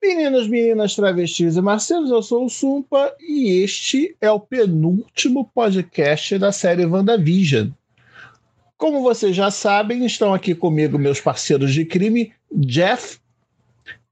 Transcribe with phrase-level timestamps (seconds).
[0.00, 6.38] Meninas, meninas, travestis e marcelos, eu sou o Sumpa e este é o penúltimo podcast
[6.38, 7.70] da série WandaVision.
[8.76, 13.18] Como vocês já sabem, estão aqui comigo meus parceiros de crime, Jeff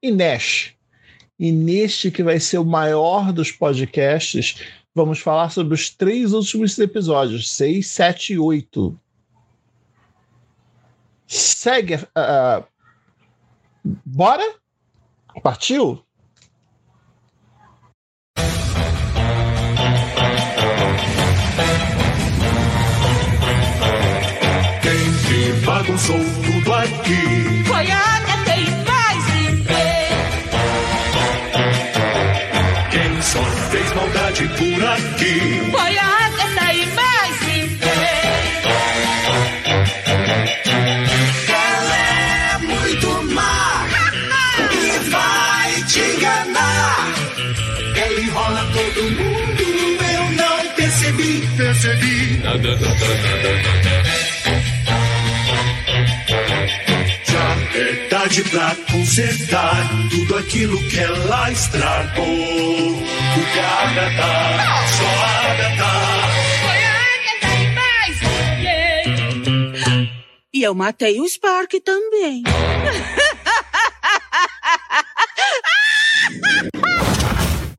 [0.03, 0.75] e Nash.
[1.39, 4.61] E neste que vai ser o maior dos podcasts,
[4.93, 9.01] vamos falar sobre os três últimos episódios, 6, 7 e 8.
[11.29, 11.95] Segue.
[11.95, 12.65] Uh,
[14.05, 14.66] bora?
[15.43, 16.03] Partiu?
[24.83, 27.65] Quem que bagunçou tudo aqui?
[27.67, 28.17] Foi a
[28.57, 30.13] e mais ninguém.
[32.91, 35.71] Quem só fez maldade por aqui?
[35.71, 35.96] Foi
[57.25, 59.77] Já é tarde pra consertar
[60.09, 62.97] tudo aquilo que ela estragou.
[63.35, 64.33] Porque a Agatha,
[64.97, 65.93] só a Agatha.
[66.63, 68.17] Foi a Agatha e mais
[69.83, 70.11] ninguém.
[70.55, 72.43] E eu matei o Spark também.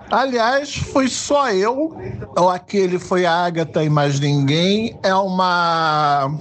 [0.10, 2.00] Aliás, foi só eu,
[2.38, 4.96] ou aquele foi a Agatha e mais ninguém.
[5.02, 6.32] É uma.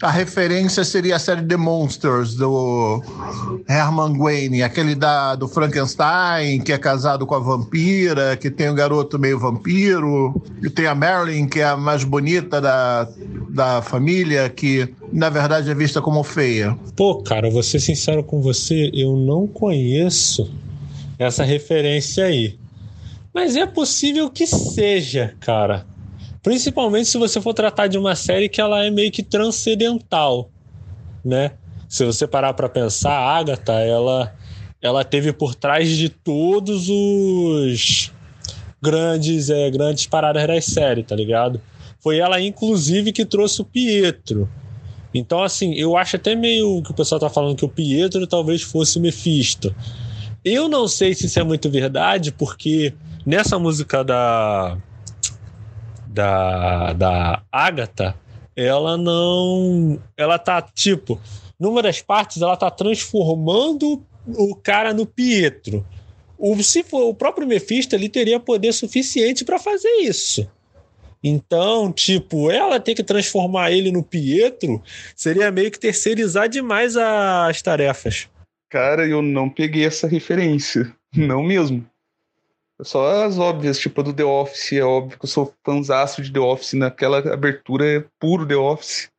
[0.00, 3.02] A referência seria a série The Monsters, do
[3.68, 8.72] Herman Wayne, aquele da, do Frankenstein, que é casado com a vampira, que tem o
[8.72, 13.08] um garoto meio vampiro, e tem a Marilyn, que é a mais bonita da,
[13.50, 16.78] da família, que na verdade é vista como feia.
[16.96, 20.50] Pô, cara, vou ser sincero com você, eu não conheço
[21.18, 22.56] essa referência aí.
[23.32, 25.86] Mas é possível que seja, cara.
[26.42, 30.50] Principalmente se você for tratar de uma série que ela é meio que transcendental,
[31.24, 31.52] né?
[31.88, 34.34] Se você parar para pensar, a Agatha, ela
[34.80, 38.12] ela teve por trás de todos os
[38.80, 41.60] grandes é, grandes paradas da série, tá ligado?
[42.00, 44.48] Foi ela inclusive que trouxe o Pietro.
[45.12, 48.62] Então assim, eu acho até meio que o pessoal tá falando que o Pietro talvez
[48.62, 49.74] fosse o Mephisto.
[50.44, 52.94] Eu não sei se isso é muito verdade, porque
[53.28, 54.78] nessa música da
[56.06, 58.16] da da Agatha,
[58.56, 61.20] ela não, ela tá tipo,
[61.60, 65.86] numa das partes ela tá transformando o cara no Pietro.
[66.38, 70.50] O, se for o próprio Mephisto, ele teria poder suficiente para fazer isso.
[71.22, 74.80] Então, tipo, ela ter que transformar ele no Pietro
[75.14, 78.28] seria meio que terceirizar demais as tarefas.
[78.70, 80.94] Cara, eu não peguei essa referência.
[81.14, 81.84] Não mesmo.
[82.82, 84.72] Só as óbvias, tipo a do The Office.
[84.72, 86.74] É óbvio que eu sou fanzaço de The Office.
[86.74, 89.10] Naquela abertura é puro The Office.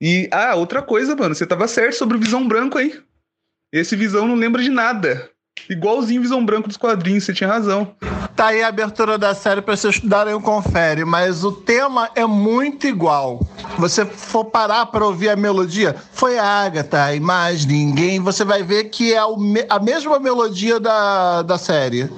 [0.00, 1.34] E, ah, outra coisa, mano.
[1.34, 2.98] Você tava certo sobre o Visão Branco aí.
[3.72, 5.30] Esse Visão não lembra de nada.
[5.68, 7.94] Igualzinho Visão Branco dos quadrinhos, você tinha razão.
[8.34, 12.24] Tá aí a abertura da série para vocês estudarem o confere, mas o tema é
[12.24, 13.46] muito igual.
[13.78, 18.62] Você for parar para ouvir a melodia, foi a Agatha e mais ninguém, você vai
[18.62, 19.20] ver que é
[19.68, 22.08] a mesma melodia da, da série.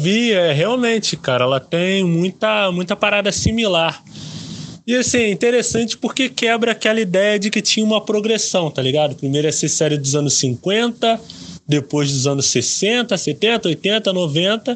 [0.00, 4.02] Ouvi, é, realmente, cara, ela tem muita, muita parada similar.
[4.86, 9.14] E assim, é interessante porque quebra aquela ideia de que tinha uma progressão, tá ligado?
[9.14, 11.20] Primeiro essa série dos anos 50,
[11.68, 14.74] depois dos anos 60, 70, 80, 90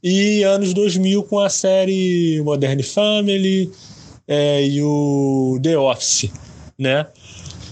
[0.00, 3.68] e anos 2000 com a série Modern Family
[4.28, 6.30] é, e o The Office,
[6.78, 7.04] né?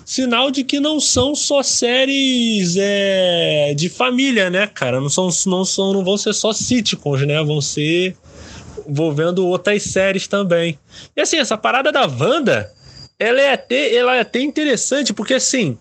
[0.05, 5.01] Sinal de que não são só séries é, de família, né, cara?
[5.01, 7.43] Não, são, não, são, não vão ser só sitcoms, né?
[7.43, 8.15] Vão ser
[8.87, 10.79] envolvendo outras séries também.
[11.17, 12.71] E assim, essa parada da Wanda,
[13.19, 15.79] ela é até, ela é até interessante, porque assim,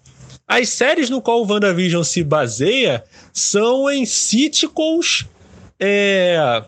[0.47, 5.25] As séries no qual o WandaVision se baseia são em sitcoms.
[5.79, 6.63] É,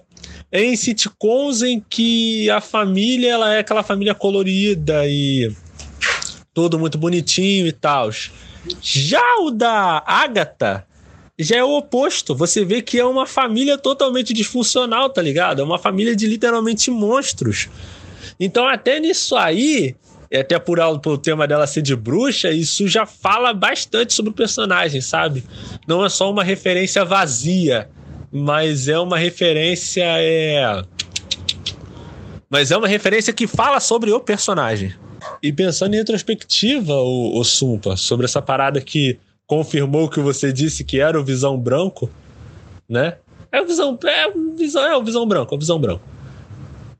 [0.51, 5.51] em sitcoms em que a família ela é aquela família colorida e
[6.55, 8.09] tudo muito bonitinho e tal.
[8.81, 10.87] Já o da Agatha
[11.37, 12.33] já é o oposto.
[12.33, 15.61] Você vê que é uma família totalmente disfuncional, tá ligado?
[15.61, 17.67] É uma família de literalmente monstros.
[18.39, 19.95] Então, até nisso aí,
[20.33, 25.01] até por, por tema dela ser de bruxa, isso já fala bastante sobre o personagem,
[25.01, 25.43] sabe?
[25.85, 27.89] Não é só uma referência vazia,
[28.31, 30.05] mas é uma referência.
[30.05, 30.83] É...
[32.49, 34.93] Mas é uma referência que fala sobre o personagem.
[35.45, 40.83] E pensando em retrospectiva, o, o Sumpa, sobre essa parada que confirmou que você disse
[40.83, 42.09] que era o Visão Branco,
[42.89, 43.17] né?
[43.51, 46.01] É o Visão, é o Visão, é o Visão Branco, é o Visão Branco.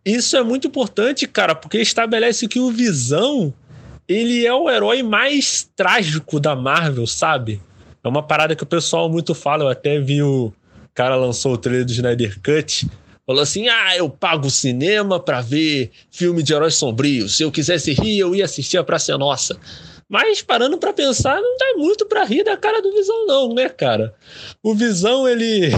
[0.06, 3.52] Isso é muito importante, cara, porque estabelece que o Visão
[4.08, 7.60] ele é o herói mais trágico da Marvel, sabe?
[8.04, 9.64] É uma parada que o pessoal muito fala.
[9.64, 10.54] Eu até vi o
[10.94, 12.88] cara lançou o trailer do Snyder Cut.
[13.26, 17.36] Falou assim: ah, eu pago o cinema pra ver filme de heróis sombrios.
[17.36, 19.58] Se eu quisesse rir, eu ia assistir a Praça é Nossa.
[20.08, 23.68] Mas parando para pensar, não dá muito para rir da cara do Visão, não, né,
[23.70, 24.14] cara?
[24.62, 25.72] O Visão, ele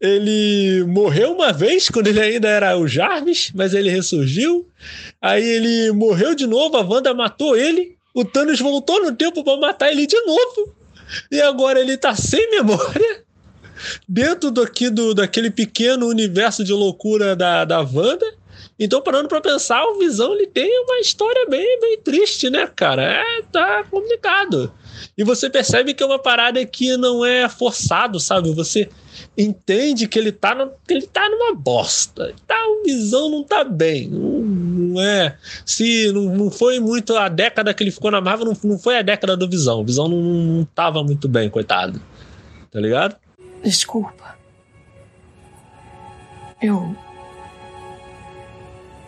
[0.00, 4.68] ele morreu uma vez, quando ele ainda era o Jarvis, mas ele ressurgiu.
[5.20, 7.96] Aí ele morreu de novo, a Wanda matou ele.
[8.14, 10.74] O Thanos voltou no tempo para matar ele de novo.
[11.32, 13.24] E agora ele tá sem memória.
[14.08, 18.26] Dentro do, aqui, do, daquele pequeno universo de loucura da, da Wanda.
[18.78, 23.02] Então, parando para pensar, o Visão ele tem uma história bem, bem triste, né, cara?
[23.02, 24.72] É, tá complicado.
[25.16, 28.52] E você percebe que é uma parada que não é forçado, sabe?
[28.52, 28.88] Você
[29.36, 32.32] entende que ele tá, no, ele tá numa bosta.
[32.46, 34.08] Tá, o Visão não tá bem.
[34.08, 35.36] Não, não é.
[35.66, 38.96] Se não, não, foi muito a década que ele ficou na Marvel, não, não foi
[38.96, 39.80] a década do Visão.
[39.80, 42.00] O Visão não, não tava muito bem, coitado.
[42.70, 43.16] Tá ligado?
[43.62, 44.36] Desculpa.
[46.60, 46.96] Eu.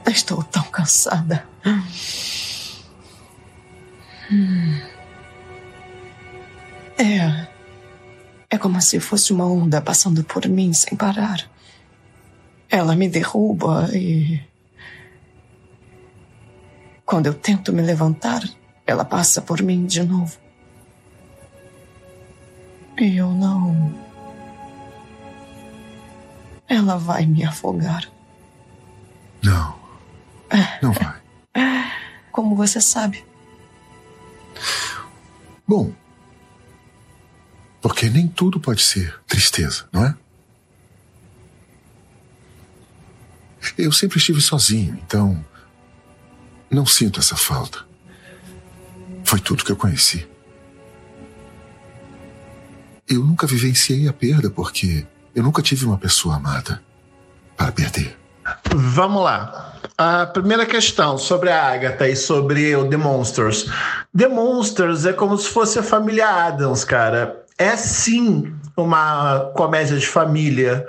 [0.06, 1.46] Estou tão cansada.
[6.98, 7.46] É.
[8.50, 11.48] É como se fosse uma onda passando por mim sem parar.
[12.68, 14.40] Ela me derruba e.
[17.04, 18.42] Quando eu tento me levantar,
[18.86, 20.36] ela passa por mim de novo.
[22.98, 24.09] E eu não.
[26.70, 28.08] Ela vai me afogar.
[29.42, 29.76] Não.
[30.80, 31.20] Não vai.
[32.30, 33.24] Como você sabe?
[35.66, 35.92] Bom,
[37.82, 40.14] porque nem tudo pode ser tristeza, não é?
[43.76, 45.44] Eu sempre estive sozinho, então
[46.70, 47.84] não sinto essa falta.
[49.24, 50.28] Foi tudo que eu conheci.
[53.08, 55.04] Eu nunca vivenciei a perda porque
[55.40, 56.82] eu nunca tive uma pessoa amada
[57.56, 58.16] para perder.
[58.74, 59.74] Vamos lá.
[59.96, 63.66] A primeira questão sobre a Agatha e sobre o The Monsters.
[64.16, 70.06] The Monsters é como se fosse a família Adams, cara é sim uma comédia de
[70.06, 70.86] família,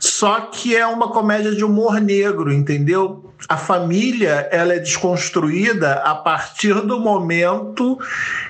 [0.00, 3.30] só que é uma comédia de humor negro, entendeu?
[3.46, 7.98] A família ela é desconstruída a partir do momento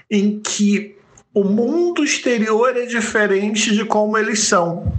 [0.08, 0.96] em que
[1.34, 4.92] o mundo exterior é diferente de como eles são.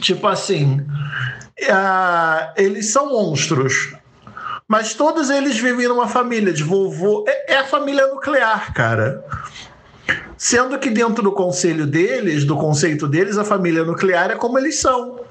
[0.00, 3.94] Tipo assim, uh, eles são monstros,
[4.68, 7.24] mas todos eles vivem numa família de vovô.
[7.26, 9.24] É, é a família nuclear, cara.
[10.36, 14.78] Sendo que dentro do conselho deles, do conceito deles, a família nuclear é como eles
[14.78, 15.25] são.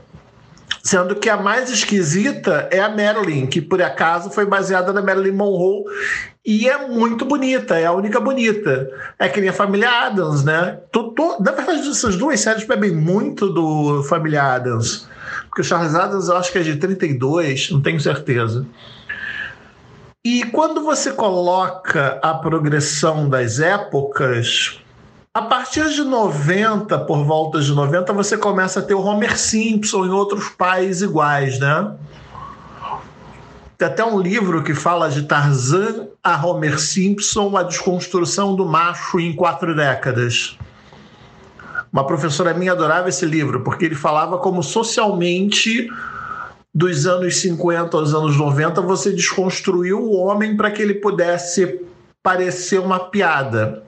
[0.86, 5.32] Sendo que a mais esquisita é a Marilyn, que por acaso foi baseada na Marilyn
[5.32, 5.84] Monroe
[6.46, 8.88] e é muito bonita, é a única bonita.
[9.18, 10.78] É que nem a família Adams, né?
[10.92, 15.10] Tô, tô, na verdade, essas duas séries bebem muito do Família Adams.
[15.48, 18.64] Porque o Charles Adams eu acho que é de 32, não tenho certeza.
[20.24, 24.80] E quando você coloca a progressão das épocas,
[25.36, 30.06] a partir de 90, por volta de 90, você começa a ter o Homer Simpson
[30.06, 31.94] e outros pais iguais, né?
[33.78, 39.20] Tem até um livro que fala de Tarzan a Homer Simpson, a desconstrução do macho
[39.20, 40.58] em quatro décadas.
[41.92, 45.90] Uma professora minha adorava esse livro, porque ele falava como socialmente
[46.74, 51.82] dos anos 50 aos anos 90, você desconstruiu o homem para que ele pudesse
[52.24, 53.85] parecer uma piada.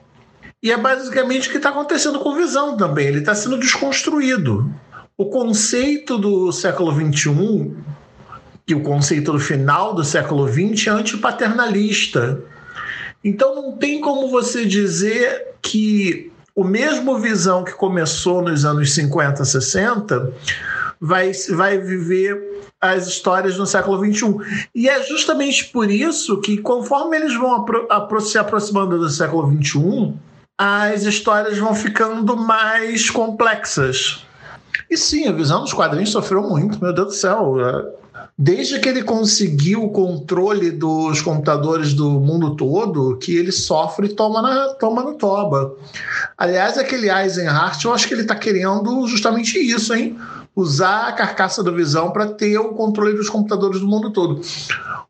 [0.62, 3.06] E é basicamente o que está acontecendo com Visão também.
[3.06, 4.70] Ele está sendo desconstruído.
[5.16, 7.72] O conceito do século XXI,
[8.66, 12.40] que o conceito do final do século XX é antipaternalista.
[13.22, 19.44] Então não tem como você dizer que o mesmo visão que começou nos anos 50,
[19.44, 20.32] 60
[21.00, 22.36] vai, vai viver
[22.80, 24.68] as histórias no século XXI.
[24.74, 29.50] E é justamente por isso que, conforme eles vão apro apro se aproximando do século
[29.50, 30.14] XXI,
[30.58, 34.26] as histórias vão ficando mais complexas.
[34.90, 37.56] E sim, a visão dos quadrinhos sofreu muito, meu Deus do céu.
[38.36, 44.14] Desde que ele conseguiu o controle dos computadores do mundo todo, que ele sofre e
[44.14, 45.76] toma, na, toma no toba.
[46.36, 50.18] Aliás, aquele Eisenhart, eu acho que ele está querendo justamente isso, hein?
[50.56, 54.40] Usar a carcaça do Visão para ter o controle dos computadores do mundo todo.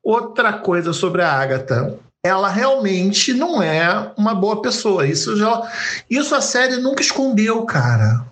[0.02, 5.06] Outra coisa sobre a Agatha ela realmente não é uma boa pessoa.
[5.06, 5.62] Isso já,
[6.10, 8.26] isso a série nunca escondeu, cara.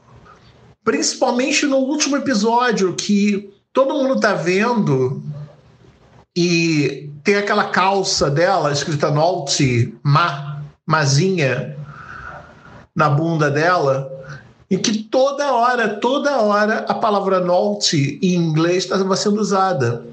[0.85, 5.23] Principalmente no último episódio que todo mundo tá vendo
[6.37, 11.76] e tem aquela calça dela escrita Nolte, ma, mazinha
[12.95, 14.11] na bunda dela,
[14.71, 20.05] e que toda hora, toda hora a palavra Nolte em inglês estava sendo usada.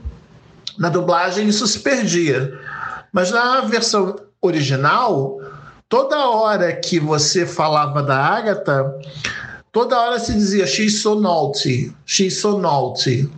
[0.77, 2.59] Na dublagem isso se perdia.
[3.13, 5.39] Mas na versão original,
[5.87, 8.91] toda hora que você falava da Agatha,
[9.71, 13.29] toda hora se dizia she's so naughty, she's so naughty.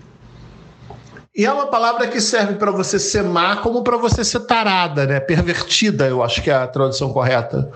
[1.35, 5.05] E é uma palavra que serve para você ser má como para você ser tarada,
[5.05, 5.19] né?
[5.19, 7.69] Pervertida, eu acho que é a tradução correta.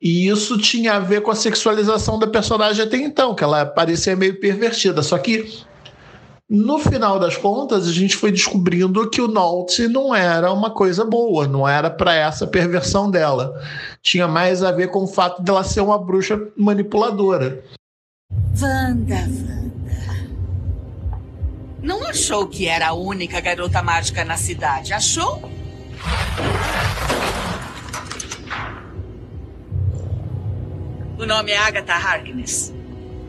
[0.00, 4.14] E isso tinha a ver com a sexualização da personagem até então, que ela parecia
[4.14, 5.02] meio pervertida.
[5.02, 5.64] Só que
[6.54, 11.02] no final das contas, a gente foi descobrindo que o Nolte não era uma coisa
[11.02, 13.58] boa, não era para essa perversão dela.
[14.02, 17.64] Tinha mais a ver com o fato dela ser uma bruxa manipuladora.
[18.60, 19.62] Wanda, Wanda.
[21.82, 25.50] Não achou que era a única garota mágica na cidade, achou?
[31.18, 32.74] O nome é Agatha Harkness.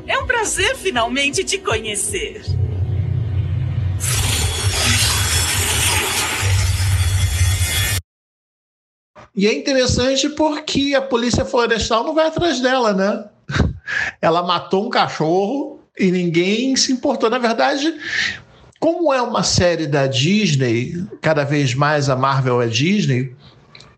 [0.05, 2.43] É um prazer finalmente te conhecer.
[9.35, 13.25] E é interessante porque a polícia florestal não vai atrás dela, né?
[14.21, 17.29] Ela matou um cachorro e ninguém se importou.
[17.31, 17.95] Na verdade,
[18.79, 23.35] como é uma série da Disney, cada vez mais a Marvel é Disney,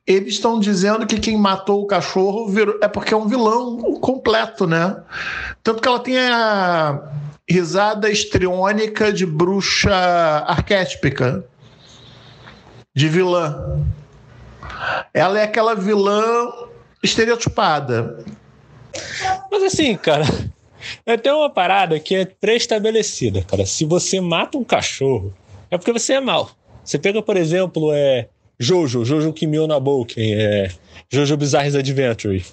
[0.08, 4.96] eles estão dizendo que quem matou o cachorro é porque é um vilão completo, né?
[5.64, 7.02] Tanto que ela tem a
[7.50, 9.94] risada estriônica de bruxa
[10.48, 11.46] arquétipica,
[12.94, 13.80] de vilã.
[15.14, 16.24] Ela é aquela vilã
[17.04, 18.26] estereotipada.
[19.52, 20.26] Mas assim, cara,
[21.06, 23.66] é até uma parada que é pré-estabelecida, cara.
[23.66, 25.34] Se você mata um cachorro,
[25.70, 26.52] é porque você é mal.
[26.84, 28.28] Você pega, por exemplo, é
[28.60, 30.72] Jojo, Jojo Kimio Naboken, é
[31.10, 32.44] Jojo Bizarre's Adventure.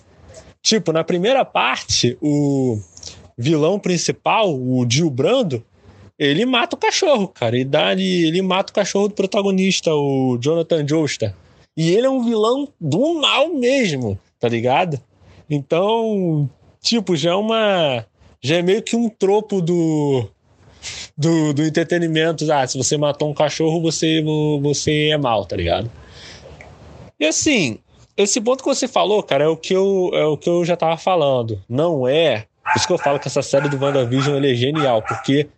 [0.63, 2.81] Tipo, na primeira parte, o
[3.37, 5.65] vilão principal, o Dio Brando,
[6.19, 7.59] ele mata o cachorro, cara.
[7.59, 11.35] E dá, ele, ele mata o cachorro do protagonista, o Jonathan Joestar.
[11.77, 15.01] E ele é um vilão do mal mesmo, tá ligado?
[15.49, 16.49] Então,
[16.81, 18.07] tipo, já é uma.
[18.43, 20.29] Já é meio que um tropo do.
[21.17, 22.51] Do, do entretenimento.
[22.53, 24.23] Ah, se você matou um cachorro, você,
[24.61, 25.91] você é mal, tá ligado?
[27.21, 27.79] E assim,
[28.17, 30.77] esse ponto que você falou, cara, é o que eu, é o que eu já
[30.77, 31.63] tava falando.
[31.69, 32.47] Não é.
[32.65, 35.49] Por isso que eu falo que essa série do WandaVision é genial, porque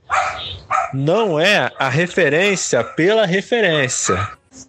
[0.93, 4.19] não é a referência pela referência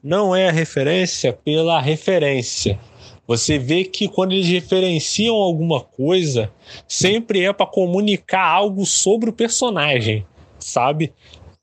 [0.04, 2.80] não é a referência pela referência.
[3.28, 6.52] Você vê que quando eles referenciam alguma coisa,
[6.88, 10.26] sempre é para comunicar algo sobre o personagem,
[10.60, 11.12] sabe?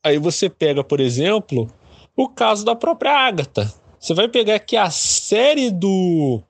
[0.02, 1.71] Aí você pega, por exemplo,
[2.17, 3.73] o caso da própria Agatha.
[3.99, 6.43] Você vai pegar que a série do.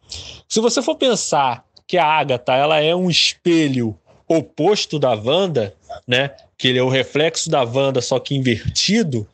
[0.49, 3.95] Se você for pensar que a Agatha ela é um espelho
[4.29, 5.75] oposto da Wanda,
[6.07, 6.31] né?
[6.57, 9.26] Que ele é o reflexo da Wanda, só que invertido,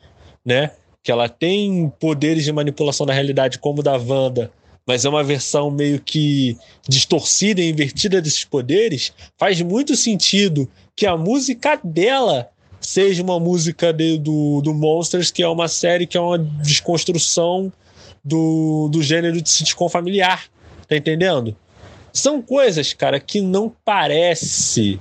[0.44, 0.72] né?
[1.08, 4.52] que ela tem poderes de manipulação da realidade como da Wanda,
[4.86, 6.54] mas é uma versão meio que
[6.86, 13.90] distorcida e invertida desses poderes, faz muito sentido que a música dela seja uma música
[13.90, 17.72] de, do, do Monsters, que é uma série que é uma desconstrução
[18.22, 20.44] do, do gênero de sitcom familiar.
[20.86, 21.56] Tá entendendo?
[22.12, 25.00] São coisas, cara, que não parece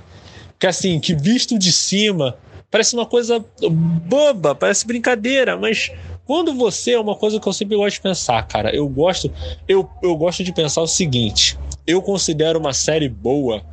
[0.58, 2.36] que assim, que visto de cima
[2.70, 5.90] Parece uma coisa boba, parece brincadeira, mas
[6.26, 9.32] quando você é uma coisa que eu sempre gosto de pensar, cara, eu gosto,
[9.66, 13.64] eu, eu gosto de pensar o seguinte: eu considero uma série boa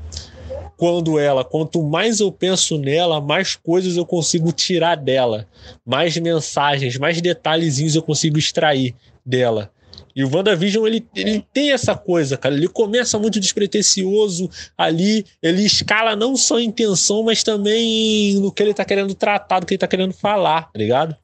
[0.78, 5.46] quando ela, quanto mais eu penso nela, mais coisas eu consigo tirar dela,
[5.86, 9.72] mais mensagens, mais detalhezinhos eu consigo extrair dela.
[10.16, 12.56] E o WandaVision, ele, ele tem essa coisa, cara.
[12.56, 18.64] Ele começa muito despretensioso ali, ele escala não só em tensão, mas também no que
[18.64, 21.18] ele tá querendo tratar, do que ele tá querendo falar, tá ligado?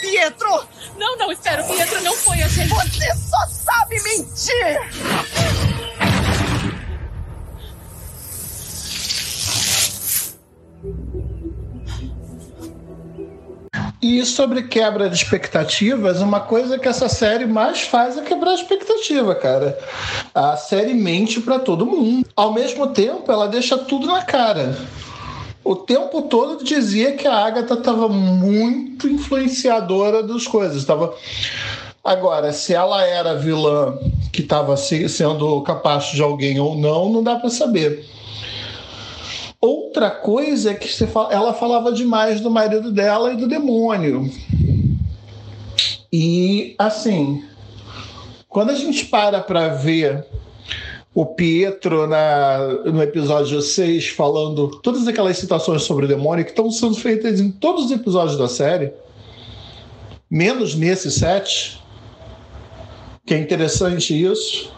[0.00, 0.66] Pietro!
[0.98, 2.68] Não, não, espera, Pietro não foi a gente.
[2.68, 5.93] Você só sabe mentir!
[14.06, 18.54] E sobre quebra de expectativas, uma coisa que essa série mais faz é quebrar a
[18.54, 19.78] expectativa, cara.
[20.34, 22.26] A série mente para todo mundo.
[22.36, 24.76] Ao mesmo tempo, ela deixa tudo na cara.
[25.64, 30.84] O tempo todo dizia que a Agatha estava muito influenciadora das coisas.
[30.84, 31.14] Tava...
[32.04, 33.96] Agora, se ela era vilã
[34.30, 38.04] que estava sendo capaz de alguém ou não, não dá para saber.
[39.64, 40.86] Outra coisa é que
[41.30, 44.30] ela falava demais do marido dela e do demônio.
[46.12, 47.42] E, assim,
[48.46, 50.26] quando a gente para para ver
[51.14, 56.70] o Pietro na, no episódio 6 falando todas aquelas citações sobre o demônio que estão
[56.70, 58.92] sendo feitas em todos os episódios da série,
[60.30, 61.80] menos nesse set,
[63.24, 64.73] que é interessante isso.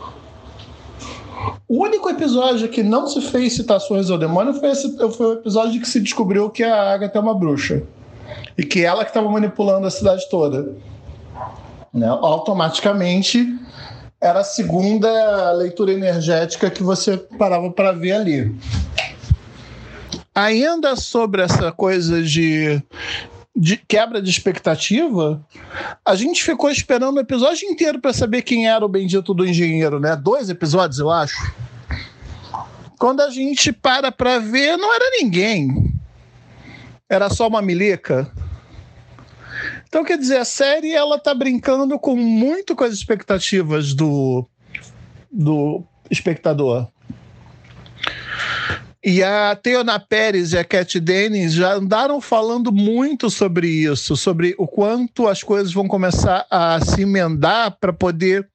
[1.68, 5.80] O único episódio que não se fez citações ao demônio foi, esse, foi o episódio
[5.80, 7.82] que se descobriu que a Agatha é uma bruxa.
[8.56, 10.74] E que ela que estava manipulando a cidade toda.
[11.92, 12.08] Né?
[12.08, 13.46] Automaticamente
[14.20, 18.56] era a segunda leitura energética que você parava para ver ali.
[20.34, 22.82] Ainda sobre essa coisa de
[23.56, 25.42] de quebra de expectativa,
[26.04, 29.98] a gente ficou esperando o episódio inteiro para saber quem era o bendito do engenheiro,
[29.98, 30.14] né?
[30.14, 31.54] Dois episódios, eu acho.
[32.98, 35.94] Quando a gente para para ver, não era ninguém.
[37.08, 38.30] Era só uma milica.
[39.88, 44.46] Então, quer dizer, a série ela tá brincando com muito com as expectativas do,
[45.32, 46.88] do espectador.
[49.08, 54.56] E a Teona Pérez e a Cat Dennis já andaram falando muito sobre isso, sobre
[54.58, 58.48] o quanto as coisas vão começar a se emendar para poder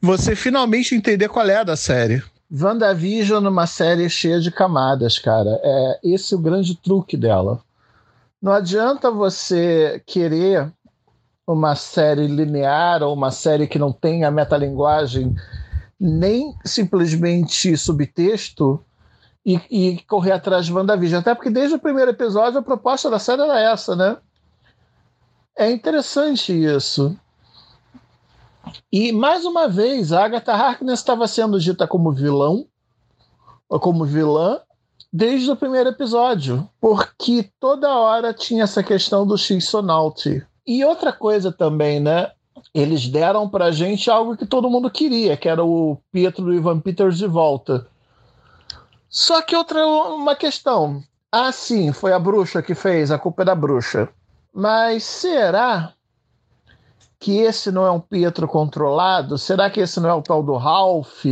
[0.00, 2.22] você finalmente entender qual é a da série.
[2.50, 5.60] WandaVision numa série cheia de camadas, cara.
[5.62, 7.60] É esse é o grande truque dela.
[8.40, 10.72] Não adianta você querer
[11.46, 15.34] uma série linear ou uma série que não tenha metalinguagem
[16.00, 18.82] nem simplesmente subtexto
[19.44, 21.20] e, e correr atrás de WandaVision.
[21.20, 24.16] Até porque desde o primeiro episódio a proposta da série era essa, né?
[25.56, 27.16] É interessante isso.
[28.90, 32.66] E mais uma vez, a Agatha Harkness estava sendo dita como vilão,
[33.68, 34.60] ou como vilã,
[35.12, 40.42] desde o primeiro episódio, porque toda hora tinha essa questão do X-Sonaut.
[40.66, 42.30] E outra coisa também, né?
[42.72, 46.80] Eles deram pra gente algo que todo mundo queria, que era o Pietro do Ivan
[46.80, 47.86] Peters de volta.
[49.12, 51.04] Só que outra uma questão.
[51.30, 54.08] Ah, sim, foi a bruxa que fez, a culpa é da bruxa.
[54.54, 55.92] Mas será
[57.20, 59.36] que esse não é um Pietro controlado?
[59.36, 61.26] Será que esse não é o tal do Ralph?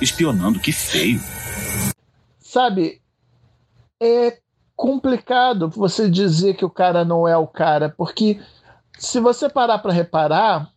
[0.00, 1.20] Espionando, que feio.
[2.40, 3.00] Sabe,
[4.02, 4.36] é
[4.74, 8.40] complicado você dizer que o cara não é o cara, porque
[8.98, 10.72] se você parar para reparar,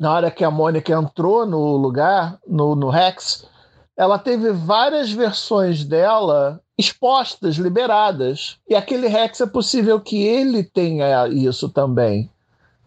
[0.00, 3.46] na hora que a Mônica entrou no lugar, no, no Rex,
[3.94, 8.56] ela teve várias versões dela expostas, liberadas.
[8.66, 12.30] E aquele Rex é possível que ele tenha isso também.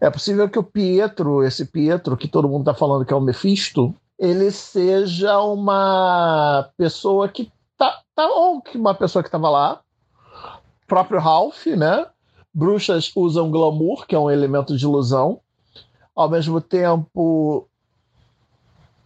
[0.00, 3.20] É possível que o Pietro, esse Pietro que todo mundo está falando que é o
[3.20, 7.48] Mephisto, ele seja uma pessoa que
[7.78, 9.80] tá, tá ou que uma pessoa que estava lá,
[10.88, 12.06] próprio Ralph, né?
[12.52, 15.40] Bruxas usam glamour, que é um elemento de ilusão
[16.14, 17.68] ao mesmo tempo,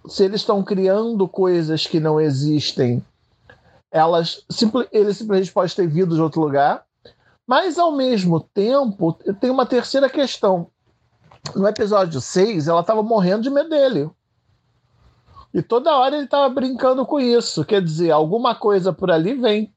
[0.07, 3.03] se eles estão criando coisas que não existem,
[3.91, 4.45] elas
[4.93, 6.85] ele simplesmente pode ter vindo de outro lugar.
[7.47, 10.67] Mas, ao mesmo tempo, tem uma terceira questão.
[11.55, 14.11] No episódio 6, ela estava morrendo de medo dele.
[15.55, 17.65] E toda hora ele estava brincando com isso.
[17.65, 19.73] Quer dizer, alguma coisa por ali vem.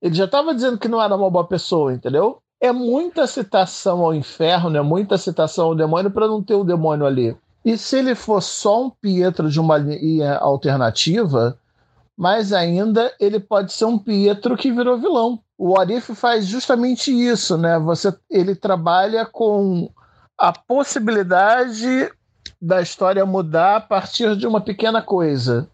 [0.00, 2.42] Ele já estava dizendo que não era uma boa pessoa, entendeu?
[2.64, 7.04] É muita citação ao inferno, é muita citação ao demônio para não ter o demônio
[7.04, 7.36] ali.
[7.62, 11.58] E se ele for só um Pietro de uma linha alternativa,
[12.16, 15.38] mais ainda ele pode ser um Pietro que virou vilão.
[15.58, 17.78] O Arif faz justamente isso, né?
[17.80, 19.90] Você, ele trabalha com
[20.38, 22.10] a possibilidade
[22.60, 25.68] da história mudar a partir de uma pequena coisa.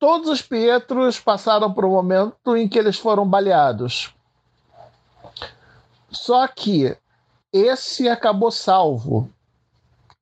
[0.00, 4.12] Todos os Pietros passaram por um momento em que eles foram baleados
[6.10, 6.96] Só que
[7.52, 9.30] esse acabou salvo.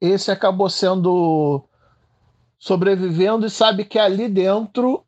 [0.01, 1.62] Esse acabou sendo
[2.59, 5.05] sobrevivendo e sabe que ali dentro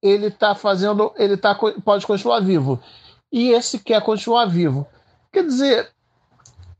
[0.00, 2.80] ele tá fazendo, ele tá pode continuar vivo.
[3.30, 4.86] E esse quer continuar vivo.
[5.32, 5.90] Quer dizer,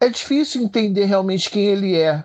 [0.00, 2.24] é difícil entender realmente quem ele é.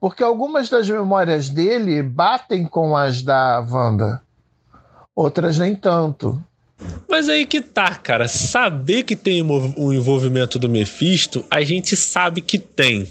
[0.00, 4.20] Porque algumas das memórias dele batem com as da Wanda.
[5.14, 6.42] Outras nem tanto.
[7.08, 8.28] Mas aí que tá, cara.
[8.28, 13.10] Saber que tem o envolvimento do Mephisto, a gente sabe que tem.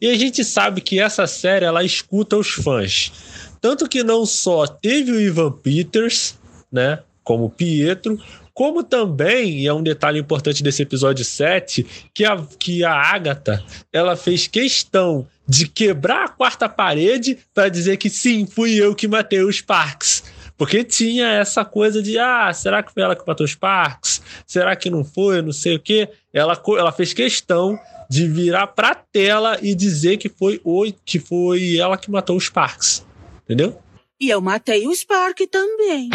[0.00, 3.12] E a gente sabe que essa série ela escuta os fãs.
[3.60, 6.36] Tanto que não só teve o Ivan Peters,
[6.70, 8.20] né, como Pietro,
[8.56, 13.62] como também, e é um detalhe importante desse episódio 7, que a, que a Agatha
[13.92, 19.06] ela fez questão de quebrar a quarta parede para dizer que sim, fui eu que
[19.08, 20.24] matei os Sparks.
[20.56, 24.22] Porque tinha essa coisa de, ah, será que foi ela que matou os Sparks?
[24.46, 25.42] Será que não foi?
[25.42, 26.08] Não sei o quê.
[26.32, 31.76] Ela, ela fez questão de virar pra tela e dizer que foi, o, que foi
[31.76, 33.04] ela que matou os Sparks.
[33.44, 33.78] Entendeu?
[34.18, 36.08] E eu matei o Spark também.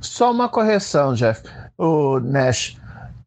[0.00, 1.42] Só uma correção, Jeff.
[1.76, 2.76] O Nash.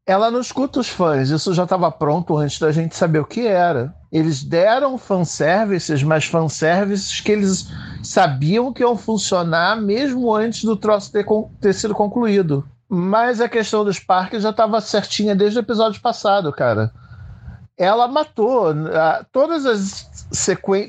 [0.05, 3.47] Ela não escuta os fãs, isso já estava pronto antes da gente saber o que
[3.47, 3.95] era.
[4.11, 7.69] Eles deram fanservices, mas fanservices que eles
[8.03, 11.25] sabiam que iam funcionar mesmo antes do troço ter,
[11.61, 12.67] ter sido concluído.
[12.89, 16.91] Mas a questão dos parques já estava certinha desde o episódio passado, cara.
[17.77, 18.67] Ela matou.
[19.31, 20.11] Todas as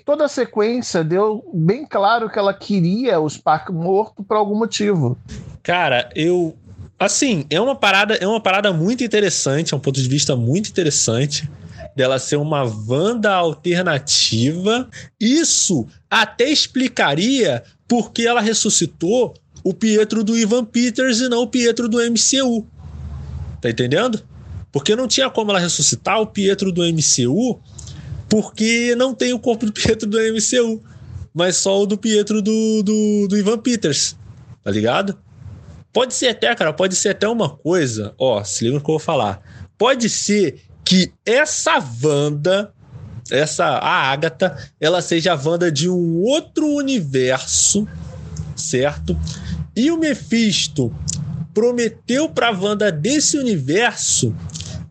[0.04, 5.16] toda a sequência deu bem claro que ela queria os parques mortos por algum motivo.
[5.62, 6.56] Cara, eu
[6.98, 10.70] Assim, é uma parada, é uma parada muito interessante, é um ponto de vista muito
[10.70, 11.48] interessante
[11.94, 14.88] dela ser uma Wanda alternativa.
[15.20, 21.46] Isso até explicaria por que ela ressuscitou o Pietro do Ivan Peters e não o
[21.46, 22.66] Pietro do MCU.
[23.60, 24.22] Tá entendendo?
[24.70, 27.60] Porque não tinha como ela ressuscitar o Pietro do MCU,
[28.28, 30.82] porque não tem o corpo do Pietro do MCU,
[31.32, 34.16] mas só o do Pietro do, do, do Ivan Peters.
[34.62, 35.16] Tá ligado?
[35.94, 38.94] Pode ser até, cara, pode ser até uma coisa, ó, se liga no que eu
[38.94, 39.40] vou falar.
[39.78, 42.74] Pode ser que essa Wanda,
[43.30, 47.86] essa a Agatha, ela seja a Wanda de um outro universo,
[48.56, 49.16] certo?
[49.76, 50.92] E o Mephisto
[51.54, 54.34] prometeu pra Wanda desse universo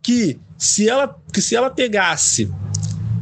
[0.01, 2.49] que se ela que se ela pegasse,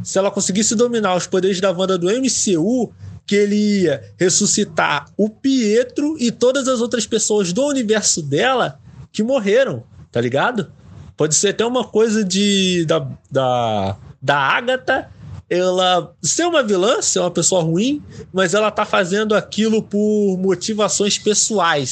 [0.04, 2.94] se ela conseguisse dominar os poderes da Wanda do MCU,
[3.26, 8.80] que ele ia ressuscitar o Pietro e todas as outras pessoas do universo dela
[9.12, 10.72] que morreram, tá ligado?
[11.16, 15.08] Pode ser até uma coisa de da, da, da Agatha
[15.52, 21.18] ela ser uma vilã, ser uma pessoa ruim, mas ela tá fazendo aquilo por motivações
[21.18, 21.90] pessoais,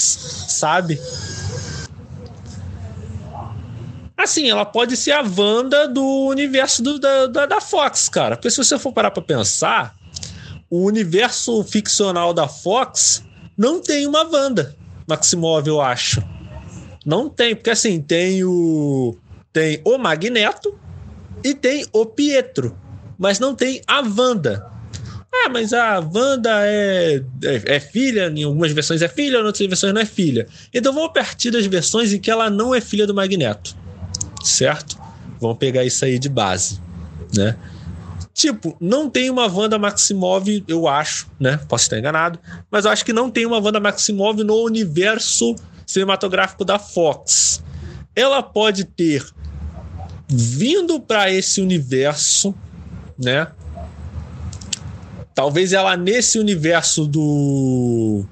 [0.48, 0.98] sabe?
[4.16, 8.36] Assim, ela pode ser a Wanda do universo do, da, da, da Fox, cara.
[8.36, 9.94] Porque se você for parar pra pensar,
[10.70, 13.24] o universo ficcional da Fox
[13.58, 14.76] não tem uma Wanda
[15.10, 16.22] Maximov, eu acho.
[17.04, 19.16] Não tem, porque assim, tem o
[19.52, 20.78] tem o Magneto
[21.42, 22.78] e tem o Pietro,
[23.18, 24.64] mas não tem a Wanda.
[25.32, 29.66] Ah, mas a Wanda é, é, é, filha, em algumas versões é filha, em outras
[29.66, 30.46] versões não é filha.
[30.72, 33.76] Então vamos partir das versões em que ela não é filha do Magneto.
[34.44, 34.96] Certo?
[35.40, 36.80] Vamos pegar isso aí de base,
[37.34, 37.56] né?
[38.32, 41.58] Tipo, não tem uma Wanda Maximov, eu acho, né?
[41.68, 42.38] Posso estar enganado,
[42.70, 45.54] mas eu acho que não tem uma Wanda Maximov no universo
[45.86, 47.62] cinematográfico da Fox.
[48.14, 49.26] Ela pode ter
[50.28, 52.54] vindo para esse universo,
[53.18, 53.48] né?
[55.34, 58.24] Talvez ela nesse universo do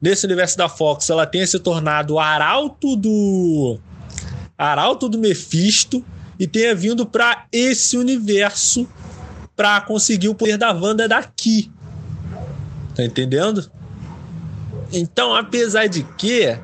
[0.00, 3.78] nesse universo da Fox, ela tenha se tornado arauto do
[4.56, 6.04] arauto do Mephisto
[6.38, 8.88] e tenha vindo para esse universo
[9.58, 11.68] para conseguir o poder da Wanda daqui.
[12.94, 13.68] Tá entendendo?
[14.92, 16.60] Então, apesar de que é,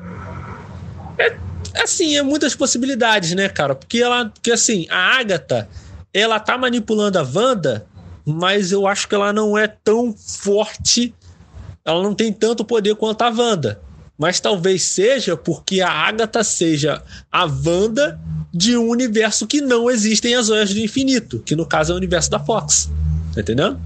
[1.83, 3.75] assim, é muitas possibilidades, né, cara?
[3.75, 5.67] Porque ela, porque assim, a Agatha,
[6.13, 7.85] ela tá manipulando a Wanda,
[8.25, 11.13] mas eu acho que ela não é tão forte,
[11.83, 13.81] ela não tem tanto poder quanto a Wanda.
[14.17, 18.19] Mas talvez seja porque a Agatha seja a Wanda
[18.53, 21.97] de um universo que não existem as Joias do Infinito, que no caso é o
[21.97, 22.89] universo da Fox.
[23.33, 23.79] Tá entendendo?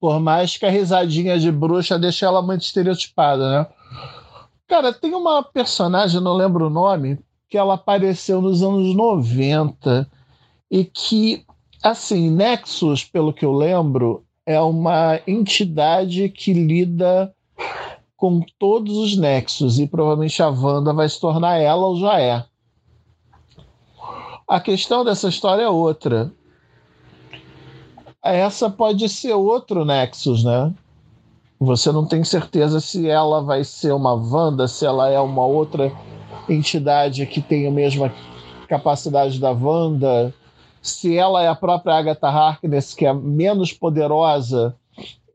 [0.00, 3.66] Por mais que a risadinha de bruxa deixe ela muito estereotipada, né?
[4.66, 7.18] Cara, tem uma personagem, não lembro o nome,
[7.50, 10.08] que ela apareceu nos anos 90
[10.70, 11.44] e que,
[11.82, 17.30] assim, Nexus, pelo que eu lembro, é uma entidade que lida
[18.22, 22.44] com todos os nexos e provavelmente a Wanda vai se tornar ela ou já é.
[24.46, 26.32] A questão dessa história é outra.
[28.22, 30.72] Essa pode ser outro Nexus, né?
[31.58, 35.90] Você não tem certeza se ela vai ser uma Wanda, se ela é uma outra
[36.48, 38.14] entidade que tem a mesma
[38.68, 40.32] capacidade da Wanda,
[40.80, 44.76] se ela é a própria Agatha Harkness, que é menos poderosa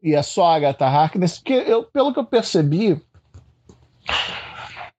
[0.02, 3.02] e é só a Agatha Harkness, porque eu, pelo que eu percebi,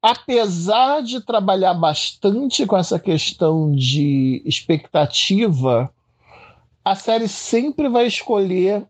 [0.03, 5.91] apesar de trabalhar bastante com essa questão de expectativa,
[6.85, 8.87] a série sempre vai escolher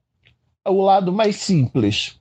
[0.67, 2.19] o lado mais simples.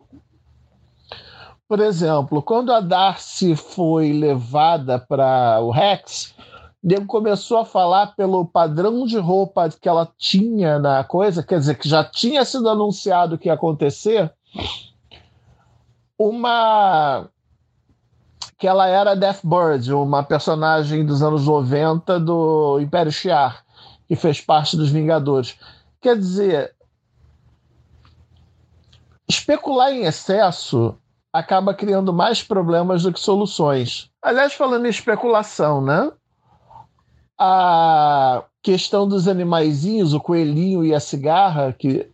[1.67, 6.33] Por exemplo, quando a Darcy foi levada para o Rex,
[6.87, 11.77] Nego começou a falar pelo padrão de roupa que ela tinha na coisa, quer dizer,
[11.77, 14.33] que já tinha sido anunciado que ia acontecer,
[16.17, 17.27] uma
[18.57, 23.65] que ela era Deathbird, uma personagem dos anos 90 do Império Shi'ar,
[24.07, 25.59] que fez parte dos Vingadores.
[25.99, 26.73] Quer dizer,
[29.27, 30.97] especular em excesso
[31.33, 34.09] acaba criando mais problemas do que soluções.
[34.21, 36.09] Aliás, falando em especulação, né?
[37.37, 42.07] A questão dos animaizinhos, o coelhinho e a cigarra que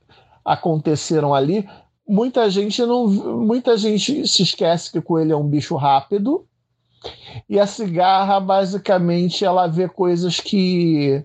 [0.43, 1.67] aconteceram ali,
[2.07, 6.45] muita gente não, muita gente se esquece que o coelho é um bicho rápido
[7.49, 11.23] e a cigarra basicamente ela vê coisas que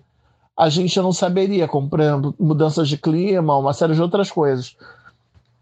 [0.57, 4.75] a gente não saberia, exemplo, mudanças de clima, uma série de outras coisas.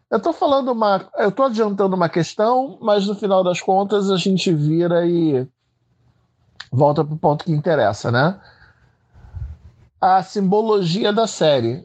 [0.10, 4.18] Eu estou falando uma, eu estou adiantando uma questão, mas no final das contas a
[4.18, 5.48] gente vira e
[6.72, 8.40] volta para o ponto que interessa, né?
[10.00, 11.84] A simbologia da série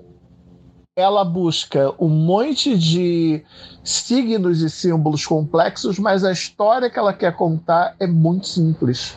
[0.95, 3.43] ela busca um monte de
[3.83, 9.17] signos e símbolos complexos, mas a história que ela quer contar é muito simples.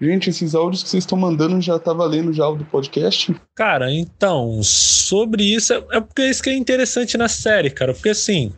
[0.00, 3.34] Gente, esses áudios que vocês estão mandando já tá valendo já o do podcast?
[3.54, 7.94] Cara, então, sobre isso, é, é porque isso que é interessante na série, cara.
[7.94, 8.52] Porque assim,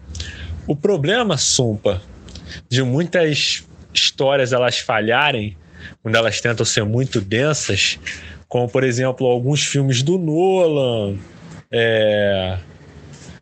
[0.66, 2.00] o problema, Sumpa,
[2.70, 3.65] de muitas
[3.96, 5.56] histórias elas falharem,
[6.02, 7.98] quando elas tentam ser muito densas,
[8.48, 11.16] como por exemplo alguns filmes do Nolan,
[11.70, 12.58] é...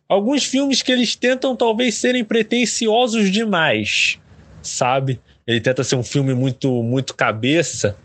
[0.07, 4.19] alguns filmes que eles tentam talvez serem pretensiosos demais,
[4.61, 5.19] sabe?
[5.45, 7.95] Ele tenta ser um filme muito muito cabeça,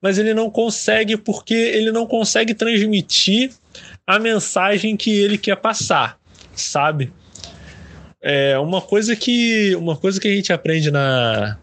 [0.00, 3.50] mas ele não consegue porque ele não consegue transmitir
[4.06, 6.18] a mensagem que ele quer passar,
[6.54, 7.12] sabe?
[8.20, 11.58] É uma coisa que uma coisa que a gente aprende na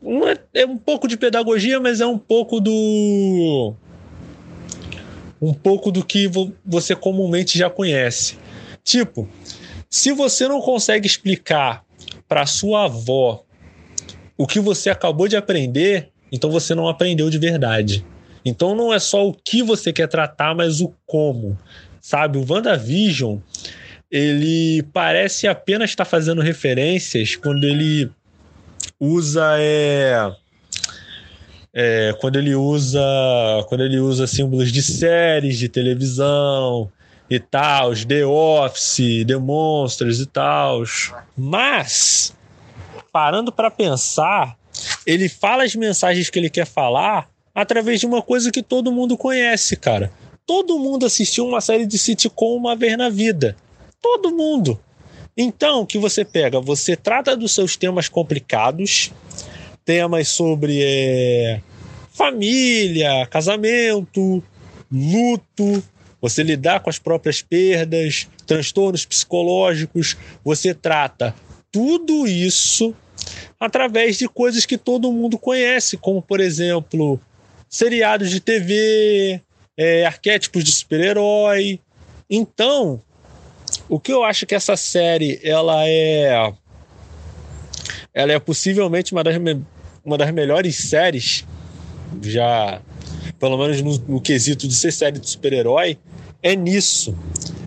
[0.00, 3.74] uma, é, é um pouco de pedagogia, mas é um pouco do.
[5.40, 6.28] Um pouco do que
[6.64, 8.38] você comumente já conhece.
[8.82, 9.28] Tipo,
[9.88, 11.84] se você não consegue explicar
[12.26, 13.44] para sua avó
[14.36, 18.04] o que você acabou de aprender, então você não aprendeu de verdade.
[18.44, 21.58] Então não é só o que você quer tratar, mas o como.
[22.00, 23.38] Sabe, o WandaVision,
[24.10, 28.10] ele parece apenas estar fazendo referências quando ele
[29.00, 30.32] usa é,
[31.72, 33.00] é, quando ele usa
[33.68, 36.90] quando ele usa símbolos de séries de televisão
[37.30, 40.82] e tal, The Office, The Monsters e tal.
[41.36, 42.34] Mas
[43.12, 44.56] parando para pensar,
[45.06, 49.16] ele fala as mensagens que ele quer falar através de uma coisa que todo mundo
[49.16, 50.12] conhece, cara.
[50.46, 53.56] Todo mundo assistiu uma série de sitcom uma vez na vida.
[54.00, 54.80] Todo mundo.
[55.40, 56.60] Então, o que você pega?
[56.60, 59.12] Você trata dos seus temas complicados,
[59.84, 61.60] temas sobre é,
[62.10, 64.42] família, casamento,
[64.90, 65.80] luto,
[66.20, 71.32] você lidar com as próprias perdas, transtornos psicológicos, você trata
[71.70, 72.92] tudo isso
[73.60, 77.20] através de coisas que todo mundo conhece, como por exemplo,
[77.68, 79.40] seriados de TV,
[79.76, 81.78] é, arquétipos de super-herói.
[82.28, 83.00] Então,
[83.88, 86.52] o que eu acho que essa série ela é
[88.12, 89.36] ela é possivelmente uma das,
[90.04, 91.46] uma das melhores séries
[92.22, 92.80] já
[93.38, 95.98] pelo menos no, no quesito de ser série de super-herói
[96.42, 97.16] é nisso.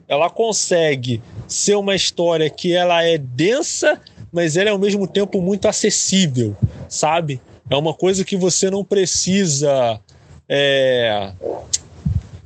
[0.07, 3.99] Ela consegue ser uma história que ela é densa
[4.31, 6.55] mas ela é ao mesmo tempo muito acessível
[6.87, 7.41] sabe?
[7.69, 9.99] É uma coisa que você não precisa
[10.47, 11.31] é,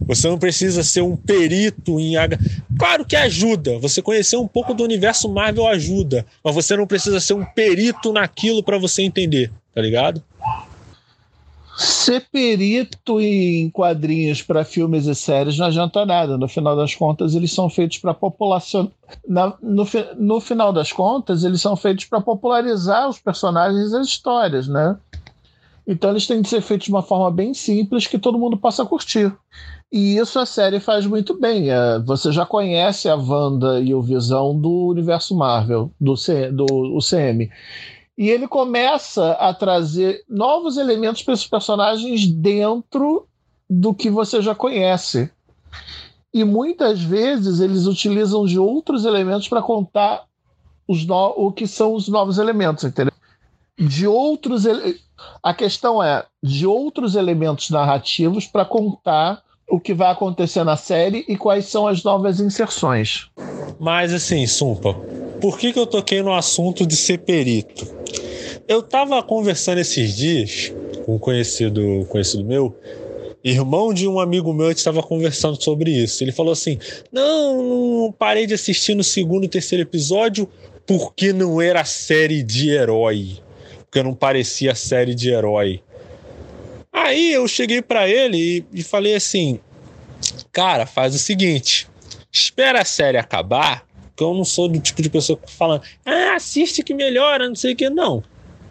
[0.08, 2.14] você não precisa ser um perito em.
[2.78, 3.80] Claro que ajuda.
[3.80, 6.26] Você conhecer um pouco do universo Marvel ajuda.
[6.44, 10.22] Mas você não precisa ser um perito naquilo para você entender, tá ligado?
[11.78, 16.38] Ser perito em quadrinhos para filmes e séries não adianta nada.
[16.38, 18.90] No final das contas, eles são feitos para população.
[19.28, 19.86] Na, no,
[20.18, 24.98] no final das contas, eles são feitos para popularizar os personagens e as histórias, né?
[25.86, 28.86] Então eles têm de ser feitos de uma forma bem simples que todo mundo possa
[28.86, 29.36] curtir.
[29.92, 31.70] E isso a série faz muito bem.
[31.70, 36.66] É, você já conhece a Wanda e o Visão do universo Marvel, do, C, do
[36.98, 37.50] UCM.
[38.18, 43.28] E ele começa a trazer novos elementos para esses personagens dentro
[43.70, 45.30] do que você já conhece.
[46.34, 50.26] E muitas vezes eles utilizam de outros elementos para contar
[50.88, 51.34] os no...
[51.38, 53.14] o que são os novos elementos, entendeu?
[53.78, 54.66] De outros.
[54.66, 55.00] Ele...
[55.42, 61.26] A questão é de outros elementos narrativos para contar o que vai acontecer na série
[61.28, 63.30] e quais são as novas inserções.
[63.80, 64.94] Mas assim, Sumpa,
[65.42, 67.86] por que, que eu toquei no assunto de ser perito?
[68.68, 70.74] Eu tava conversando esses dias
[71.06, 72.76] com um conhecido, conhecido meu,
[73.44, 76.24] irmão de um amigo meu, estava conversando sobre isso.
[76.24, 76.80] Ele falou assim:
[77.12, 80.50] não, não parei de assistir no segundo e terceiro episódio
[80.88, 83.38] porque não era série de herói.
[83.80, 85.82] Porque não parecia série de herói.
[86.96, 89.60] Aí eu cheguei para ele e, e falei assim:
[90.52, 91.90] cara, faz o seguinte,
[92.32, 96.36] espera a série acabar, que eu não sou do tipo de pessoa que fala, ah,
[96.36, 97.90] assiste que melhora, não sei o que.
[97.90, 98.24] Não.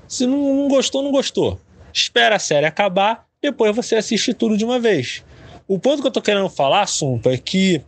[0.09, 1.61] Se não, não gostou, não gostou.
[1.93, 5.23] Espera a série acabar, depois você assiste tudo de uma vez.
[5.69, 7.83] O ponto que eu tô querendo falar, Sumpa, é que,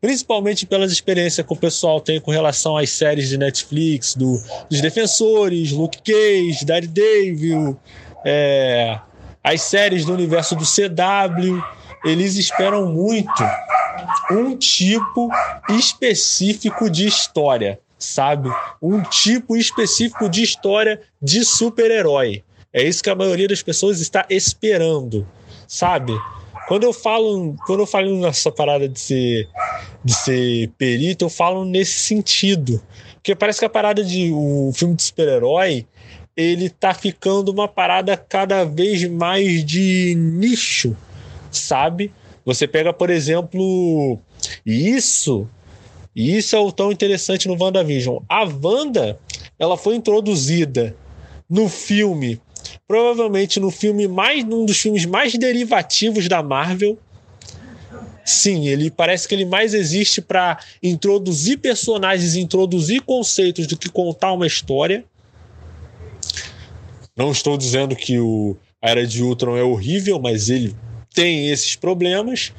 [0.00, 4.80] principalmente pelas experiências que o pessoal tem com relação às séries de Netflix, do, dos
[4.80, 7.76] Defensores, Luke Cage, Daredevil,
[8.24, 8.98] é,
[9.42, 11.62] as séries do universo do CW,
[12.04, 13.42] eles esperam muito
[14.30, 15.30] um tipo
[15.68, 18.50] específico de história, sabe?
[18.80, 22.42] Um tipo específico de história de super-herói.
[22.72, 25.26] É isso que a maioria das pessoas está esperando,
[25.68, 26.12] sabe?
[26.68, 29.48] Quando eu falo, quando eu falo nessa parada de ser,
[30.04, 32.80] de ser perito, eu falo nesse sentido.
[33.14, 35.86] Porque parece que a parada de um filme de super-herói
[36.36, 40.96] ele tá ficando uma parada cada vez mais de nicho,
[41.50, 42.12] sabe?
[42.44, 44.18] Você pega, por exemplo,
[44.64, 45.48] isso,
[46.16, 48.22] isso é o tão interessante no WandaVision.
[48.28, 49.18] A Wanda,
[49.58, 50.96] ela foi introduzida
[51.48, 52.40] no filme,
[52.88, 56.98] provavelmente no filme mais, num dos filmes mais derivativos da Marvel.
[58.24, 64.32] Sim, ele parece que ele mais existe para introduzir personagens, introduzir conceitos do que contar
[64.32, 65.04] uma história.
[67.16, 70.74] Não estou dizendo que o a Era de Ultron é horrível, mas ele
[71.14, 72.52] tem esses problemas.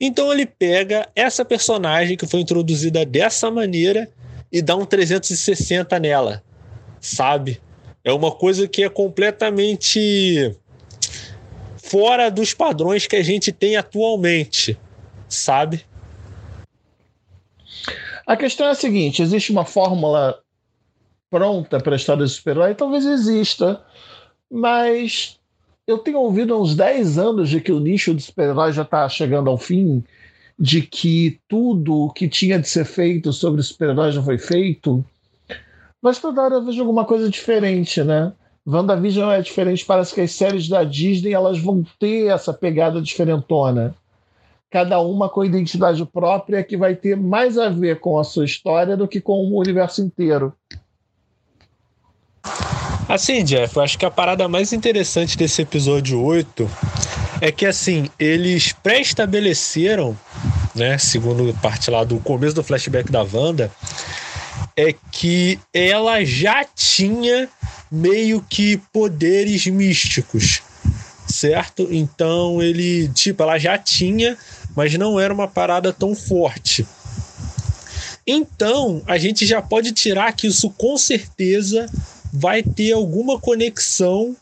[0.00, 4.08] Então ele pega essa personagem que foi introduzida dessa maneira
[4.50, 6.42] e dá um 360 nela,
[7.00, 7.60] sabe?
[8.02, 10.56] É uma coisa que é completamente
[11.76, 14.78] fora dos padrões que a gente tem atualmente,
[15.28, 15.84] sabe?
[18.26, 20.40] A questão é a seguinte: existe uma fórmula
[21.30, 22.74] pronta para a história do super-herói?
[22.74, 23.82] Talvez exista,
[24.50, 25.38] mas
[25.86, 29.08] eu tenho ouvido há uns 10 anos de que o nicho do super-herói já está
[29.08, 30.04] chegando ao fim,
[30.58, 35.04] de que tudo o que tinha de ser feito sobre o super-herói já foi feito.
[36.02, 38.32] Mas toda hora eu vejo alguma coisa diferente, né?
[38.66, 43.94] WandaVision é diferente, parece que as séries da Disney elas vão ter essa pegada diferentona.
[44.70, 48.94] Cada uma com identidade própria que vai ter mais a ver com a sua história
[48.94, 50.52] do que com o universo inteiro.
[53.08, 56.70] Assim, Jeff, eu acho que a parada mais interessante desse episódio 8
[57.40, 60.14] é que, assim, eles pré-estabeleceram,
[60.74, 63.72] né, segundo parte lá do começo do flashback da Wanda,
[64.76, 67.48] é que ela já tinha
[67.90, 70.60] meio que poderes místicos,
[71.26, 71.88] certo?
[71.90, 74.36] Então ele, tipo, ela já tinha,
[74.76, 76.86] mas não era uma parada tão forte.
[78.26, 81.88] Então, a gente já pode tirar que isso com certeza
[82.32, 84.36] vai ter alguma conexão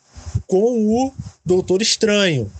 [0.46, 1.12] com o
[1.44, 2.50] Doutor Estranho,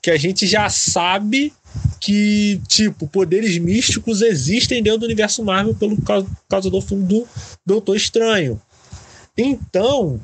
[0.00, 1.52] que a gente já sabe
[2.00, 5.96] que, tipo, poderes místicos existem dentro do universo Marvel pelo
[6.48, 7.28] causa do filme do
[7.64, 8.60] Doutor Estranho.
[9.36, 10.20] Então,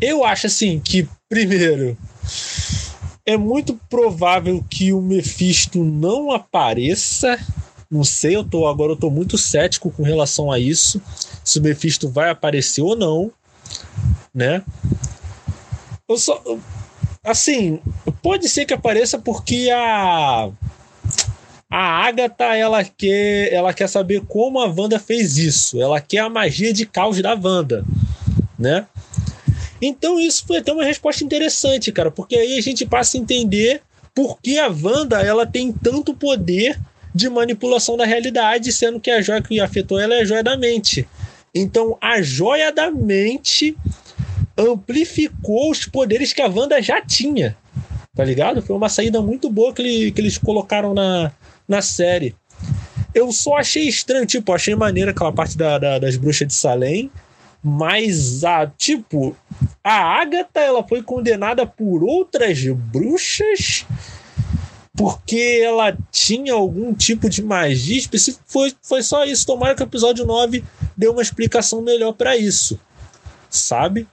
[0.00, 1.96] eu acho assim que, primeiro,
[3.26, 7.38] é muito provável que o Mephisto não apareça
[7.90, 11.00] não sei, eu tô agora eu tô muito cético com relação a isso,
[11.42, 13.32] se o Mephisto vai aparecer ou não,
[14.34, 14.62] né?
[16.08, 16.42] Eu só
[17.24, 17.80] assim,
[18.22, 20.50] pode ser que apareça porque a
[21.70, 25.80] a Agatha, ela quer, ela quer saber como a Wanda fez isso.
[25.80, 27.84] Ela quer a magia de caos da Wanda,
[28.58, 28.86] né?
[29.80, 33.82] Então isso foi até uma resposta interessante, cara, porque aí a gente passa a entender
[34.14, 36.80] por que a Wanda ela tem tanto poder
[37.14, 40.56] de manipulação da realidade, sendo que a joia que afetou ela é a joia da
[40.56, 41.08] mente.
[41.54, 43.76] Então a joia da mente
[44.56, 47.56] amplificou os poderes que a Wanda já tinha.
[48.14, 48.60] Tá ligado?
[48.60, 51.30] Foi uma saída muito boa que, ele, que eles colocaram na,
[51.68, 52.34] na série.
[53.14, 57.10] Eu só achei estranho, tipo, achei maneira aquela parte da, da, das bruxas de Salem,
[57.62, 59.36] mas a, tipo,
[59.82, 63.86] a Agatha ela foi condenada por outras bruxas
[64.98, 68.42] porque ela tinha algum tipo de magia específica.
[68.48, 69.46] Foi, foi só isso.
[69.46, 70.64] Tomara que o episódio 9
[70.96, 72.78] dê uma explicação melhor para isso.
[73.48, 74.08] Sabe?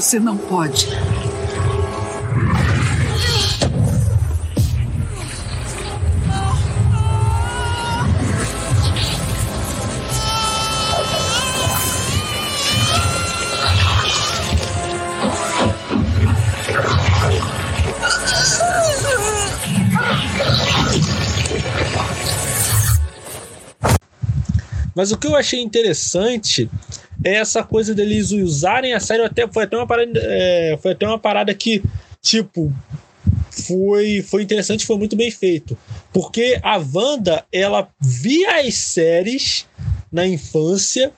[0.00, 0.86] Você não pode.
[24.94, 26.70] Mas o que eu achei interessante
[27.34, 29.22] essa coisa deles usarem a série.
[29.22, 31.82] Até, foi, até uma parada, é, foi até uma parada que,
[32.22, 32.72] tipo,
[33.50, 35.76] foi, foi interessante, foi muito bem feito.
[36.12, 39.66] Porque a Wanda, ela via as séries
[40.10, 41.12] na infância,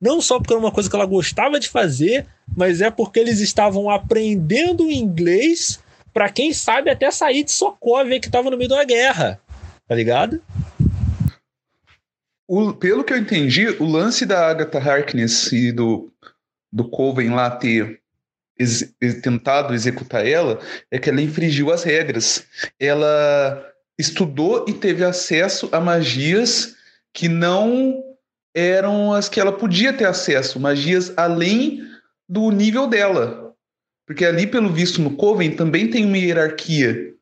[0.00, 2.26] não só porque era uma coisa que ela gostava de fazer,
[2.56, 5.80] mas é porque eles estavam aprendendo inglês
[6.12, 9.40] para quem sabe até sair de Sokovia que estava no meio da guerra.
[9.86, 10.40] Tá ligado?
[12.52, 16.12] O, pelo que eu entendi, o lance da Agatha Harkness e do,
[16.72, 18.00] do Coven lá ter
[18.58, 18.92] ex,
[19.22, 22.44] tentado executar ela é que ela infringiu as regras.
[22.76, 23.64] Ela
[23.96, 26.74] estudou e teve acesso a magias
[27.14, 28.02] que não
[28.52, 31.84] eram as que ela podia ter acesso, magias além
[32.28, 33.54] do nível dela.
[34.04, 37.14] Porque ali, pelo visto, no Coven também tem uma hierarquia,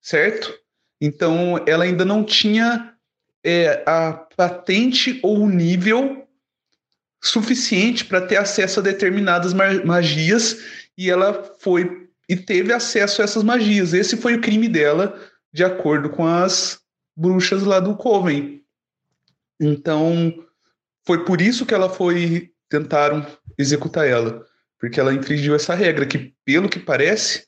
[0.00, 0.56] certo?
[1.00, 2.94] Então ela ainda não tinha
[3.44, 6.26] é, a patente ou o nível
[7.22, 10.58] suficiente para ter acesso a determinadas magias
[10.96, 13.94] e ela foi e teve acesso a essas magias.
[13.94, 15.18] Esse foi o crime dela,
[15.52, 16.78] de acordo com as
[17.16, 18.62] bruxas lá do Coven.
[19.58, 20.32] Então,
[21.06, 23.26] foi por isso que ela foi tentaram
[23.56, 24.44] executar ela,
[24.78, 27.46] porque ela infringiu essa regra que, pelo que parece,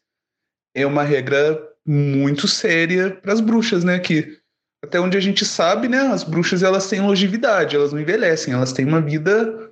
[0.74, 4.39] é uma regra muito séria para as bruxas, né, que
[4.82, 8.72] até onde a gente sabe, né, as bruxas elas têm longevidade, elas não envelhecem, elas
[8.72, 9.70] têm uma vida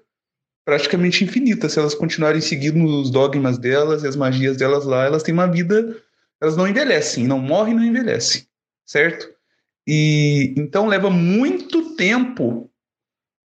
[0.65, 1.69] praticamente infinita.
[1.69, 5.47] Se elas continuarem seguindo os dogmas delas e as magias delas lá, elas têm uma
[5.47, 5.97] vida,
[6.41, 8.47] elas não envelhecem, não morrem, não envelhecem,
[8.85, 9.29] certo?
[9.87, 12.71] E então leva muito tempo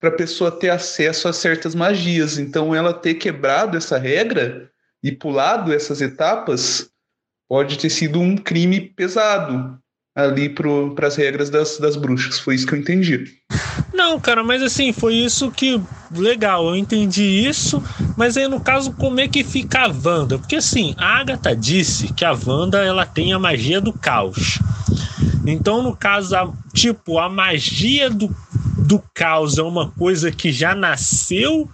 [0.00, 2.38] para a pessoa ter acesso a certas magias.
[2.38, 4.68] Então ela ter quebrado essa regra
[5.00, 6.90] e pulado essas etapas
[7.48, 9.80] pode ter sido um crime pesado,
[10.14, 12.38] ali para as regras das, das bruxas.
[12.38, 13.24] Foi isso que eu entendi.
[13.92, 15.80] Não, cara, mas assim, foi isso que.
[16.14, 17.82] Legal, eu entendi isso,
[18.18, 20.38] mas aí no caso, como é que fica a Wanda?
[20.38, 24.58] Porque assim, a Agatha disse que a Wanda ela tem a magia do caos.
[25.46, 28.34] Então, no caso, a, tipo, a magia do,
[28.76, 31.68] do caos é uma coisa que já nasceu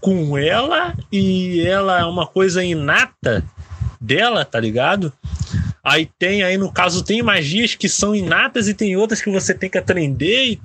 [0.00, 3.44] com ela e ela é uma coisa inata
[4.00, 5.12] dela, tá ligado?
[5.90, 9.52] Aí tem, aí no caso, tem magias que são inatas e tem outras que você
[9.52, 10.52] tem que aprender.
[10.52, 10.60] E...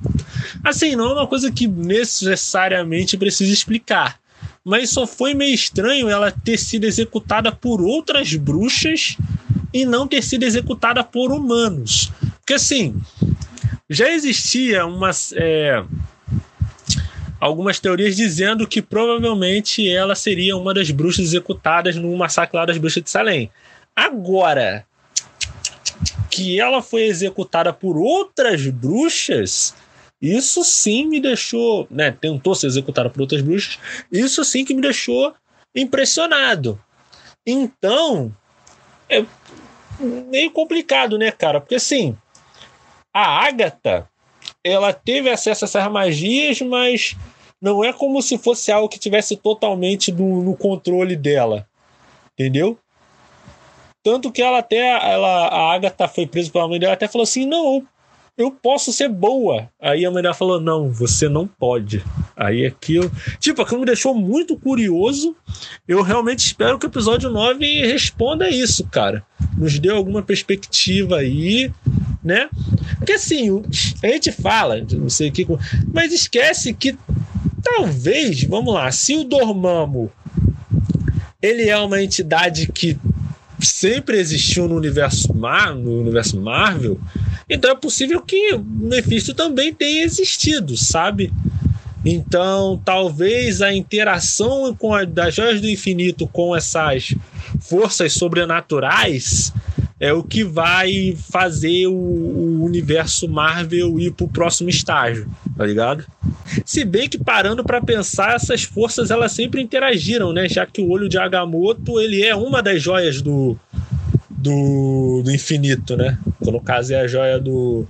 [0.64, 4.20] Assim, não é uma coisa que necessariamente precisa explicar.
[4.64, 9.18] Mas só foi meio estranho ela ter sido executada por outras bruxas
[9.74, 12.12] e não ter sido executada por humanos.
[12.38, 12.96] Porque assim,
[13.90, 15.10] já existia uma.
[15.34, 15.84] É,
[17.40, 22.78] algumas teorias dizendo que provavelmente ela seria uma das bruxas executadas no massacre lá das
[22.78, 23.50] bruxas de Salem.
[23.96, 24.86] Agora,
[26.36, 29.74] que ela foi executada por outras bruxas,
[30.22, 33.80] isso sim me deixou, né, tentou ser executada por outras bruxas,
[34.12, 35.34] isso sim que me deixou
[35.74, 36.78] impressionado.
[37.48, 38.36] Então,
[39.10, 39.24] é
[39.98, 41.62] meio complicado, né, cara?
[41.62, 42.18] Porque assim,
[43.14, 44.10] a Agatha,
[44.62, 47.16] ela teve acesso a essas magias, mas
[47.62, 51.66] não é como se fosse algo que tivesse totalmente no, no controle dela.
[52.34, 52.78] Entendeu?
[54.06, 57.44] Tanto que ela até, ela, a Agatha foi presa pela mãe dela, até falou assim:
[57.44, 57.84] não,
[58.38, 59.68] eu posso ser boa.
[59.82, 62.04] Aí a mulher falou: não, você não pode.
[62.38, 63.12] Aí aquilo.
[63.40, 65.36] Tipo, aquilo me deixou muito curioso.
[65.88, 69.26] Eu realmente espero que o episódio 9 responda isso, cara.
[69.58, 71.72] Nos dê alguma perspectiva aí,
[72.24, 72.48] né?
[73.00, 73.64] Porque assim,
[74.04, 75.48] a gente fala, não sei o que,
[75.92, 76.96] mas esquece que
[77.64, 80.12] talvez, vamos lá, se o Dormammu
[81.42, 82.98] ele é uma entidade que
[83.60, 87.00] sempre existiu no universo, Mar, no universo Marvel,
[87.50, 91.32] então é possível que o Mephisto também tenha existido, sabe?
[92.04, 97.16] Então, talvez a interação com a, das Joias do Infinito com essas
[97.60, 99.52] forças sobrenaturais
[100.00, 105.66] é o que vai fazer o, o universo Marvel ir para o próximo estágio, tá
[105.66, 106.06] ligado?
[106.66, 110.50] Se bem que parando para pensar, essas forças elas sempre interagiram, né?
[110.50, 113.58] Já que o olho de Agamotto ele é uma das joias do,
[114.30, 116.18] do, do infinito, né?
[116.42, 117.86] Então, no caso é a joia do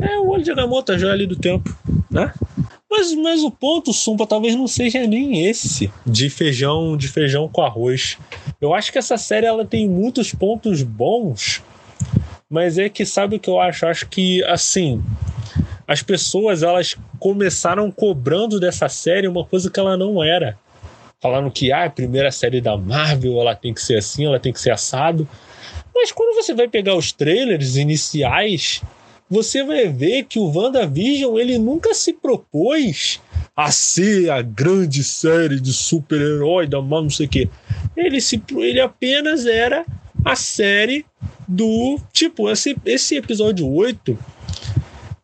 [0.00, 1.74] é o olho de Agamotto, a joia ali do tempo,
[2.10, 2.32] né?
[2.90, 7.62] Mas, mas o ponto, Sumpa, talvez não seja nem esse de feijão, de feijão com
[7.62, 8.16] arroz.
[8.60, 11.62] Eu acho que essa série ela tem muitos pontos bons,
[12.48, 13.84] mas é que sabe o que eu acho?
[13.84, 15.02] Eu acho que assim,
[15.86, 20.58] as pessoas elas começaram cobrando dessa série uma coisa que ela não era.
[21.20, 24.52] Falando que ah, a primeira série da Marvel, ela tem que ser assim, ela tem
[24.52, 25.28] que ser assado.
[25.94, 28.82] Mas quando você vai pegar os trailers iniciais,
[29.28, 33.20] você vai ver que o WandaVision ele nunca se propôs
[33.56, 37.48] a ser a grande série de super-herói da não sei o quê.
[37.96, 39.84] Ele, se, ele apenas era
[40.24, 41.04] a série
[41.46, 41.98] do.
[42.12, 44.18] Tipo, esse, esse episódio 8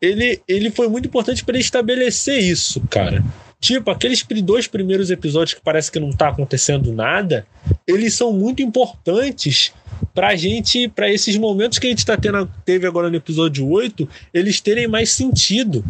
[0.01, 3.23] ele, ele foi muito importante para estabelecer isso, cara.
[3.61, 7.47] Tipo, aqueles dois primeiros episódios que parece que não tá acontecendo nada,
[7.87, 9.75] eles são muito importantes
[10.14, 14.09] pra gente, para esses momentos que a gente tá tendo, teve agora no episódio 8,
[14.33, 15.85] eles terem mais sentido,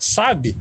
[0.00, 0.56] sabe?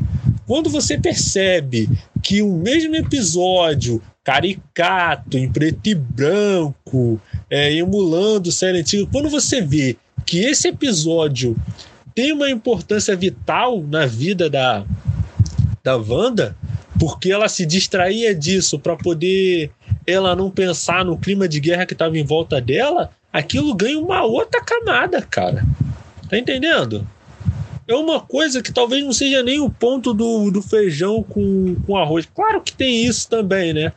[0.51, 1.87] Quando você percebe
[2.21, 9.61] que o mesmo episódio, caricato, em preto e branco, é, emulando série antiga, quando você
[9.61, 9.95] vê
[10.25, 11.55] que esse episódio
[12.13, 14.83] tem uma importância vital na vida da,
[15.81, 16.53] da Wanda,
[16.99, 19.71] porque ela se distraía disso para poder
[20.05, 24.25] ela não pensar no clima de guerra que estava em volta dela, aquilo ganha uma
[24.25, 25.65] outra camada, cara.
[26.29, 27.07] Tá entendendo?
[27.91, 31.97] É uma coisa que talvez não seja nem o ponto do, do feijão com, com
[31.97, 32.27] arroz.
[32.33, 33.91] Claro que tem isso também, né?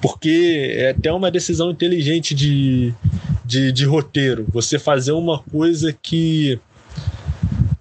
[0.00, 2.94] Porque é até uma decisão inteligente de,
[3.44, 4.46] de, de roteiro.
[4.52, 6.58] Você fazer uma coisa que.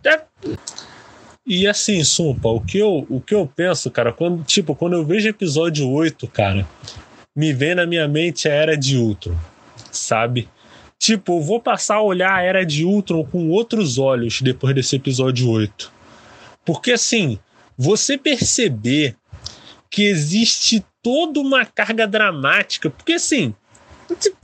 [0.03, 0.21] É...
[1.45, 5.05] E assim, Sumpa, o que, eu, o que eu penso, cara, quando, tipo, quando eu
[5.05, 6.67] vejo episódio 8, cara,
[7.35, 9.35] me vem na minha mente a era de Ultron,
[9.91, 10.47] sabe?
[11.01, 15.49] Tipo, vou passar a olhar a Era de Ultron com outros olhos depois desse episódio
[15.49, 15.91] 8.
[16.63, 17.39] Porque assim,
[17.75, 19.15] você perceber
[19.89, 23.51] que existe toda uma carga dramática, porque assim,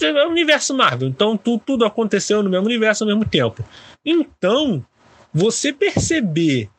[0.02, 3.64] é o universo Marvel, então tu, tudo aconteceu no mesmo universo ao mesmo tempo.
[4.04, 4.84] Então,
[5.32, 6.72] você perceber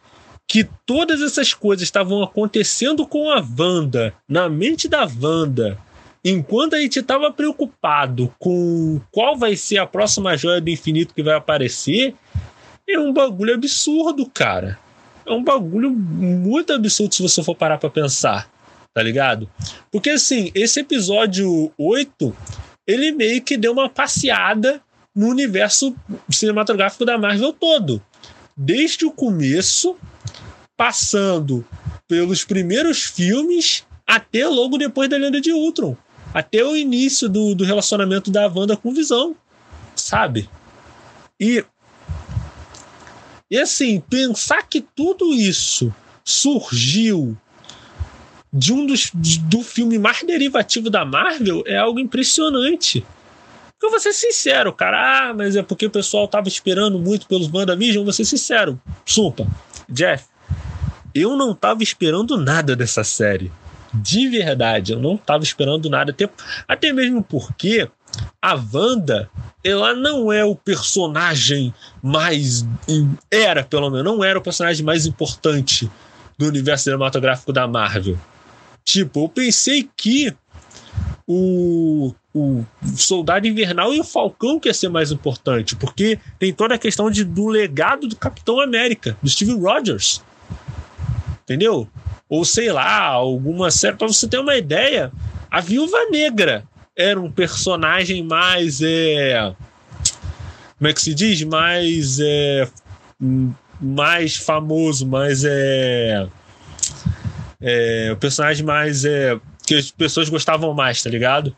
[0.48, 5.78] que todas essas coisas estavam acontecendo com a Wanda, na mente da Wanda,
[6.30, 11.22] enquanto a gente estava preocupado com qual vai ser a próxima joia do infinito que
[11.22, 12.14] vai aparecer,
[12.88, 14.78] é um bagulho absurdo, cara.
[15.24, 18.50] É um bagulho muito absurdo se você for parar para pensar,
[18.94, 19.48] tá ligado?
[19.92, 22.34] Porque assim, esse episódio 8,
[22.86, 24.80] ele meio que deu uma passeada
[25.14, 25.94] no universo
[26.30, 28.02] cinematográfico da Marvel todo.
[28.56, 29.96] Desde o começo,
[30.76, 31.64] passando
[32.08, 35.96] pelos primeiros filmes até logo depois da Lenda de Ultron
[36.32, 39.36] até o início do, do relacionamento da Wanda com Visão,
[39.94, 40.48] sabe?
[41.40, 41.64] E,
[43.50, 47.36] e assim, pensar que tudo isso surgiu
[48.52, 53.04] de um dos do filme mais derivativo da Marvel é algo impressionante.
[53.80, 55.28] Eu vou ser sincero, cara.
[55.30, 58.02] Ah, mas é porque o pessoal tava esperando muito pelos WandaVision.
[58.02, 58.80] Vou ser sincero.
[59.06, 59.46] Supa,
[59.88, 60.24] Jeff,
[61.14, 63.52] eu não tava esperando nada dessa série.
[64.02, 66.12] De verdade, eu não tava esperando nada.
[66.12, 66.28] Até,
[66.66, 67.88] até mesmo porque
[68.40, 69.28] a Wanda,
[69.64, 72.66] ela não é o personagem mais.
[73.30, 75.90] Era, pelo menos, não era o personagem mais importante
[76.36, 78.16] do universo cinematográfico da Marvel.
[78.84, 80.34] Tipo, eu pensei que
[81.26, 82.64] o, o
[82.96, 87.10] Soldado Invernal e o Falcão que ia ser mais importante, porque tem toda a questão
[87.10, 90.22] de, do legado do Capitão América, do Steve Rogers.
[91.42, 91.88] Entendeu?
[92.28, 93.96] Ou sei lá, alguma série.
[93.96, 95.10] Pra você ter uma ideia,
[95.50, 96.64] a Viúva Negra
[96.96, 98.80] era um personagem mais.
[98.82, 99.54] É,
[100.76, 101.42] como é que se diz?
[101.44, 102.18] Mais.
[102.20, 102.68] É,
[103.80, 105.44] mais famoso, mais.
[105.44, 106.28] É,
[107.60, 109.04] é, o personagem mais.
[109.04, 111.54] É, que as pessoas gostavam mais, tá ligado?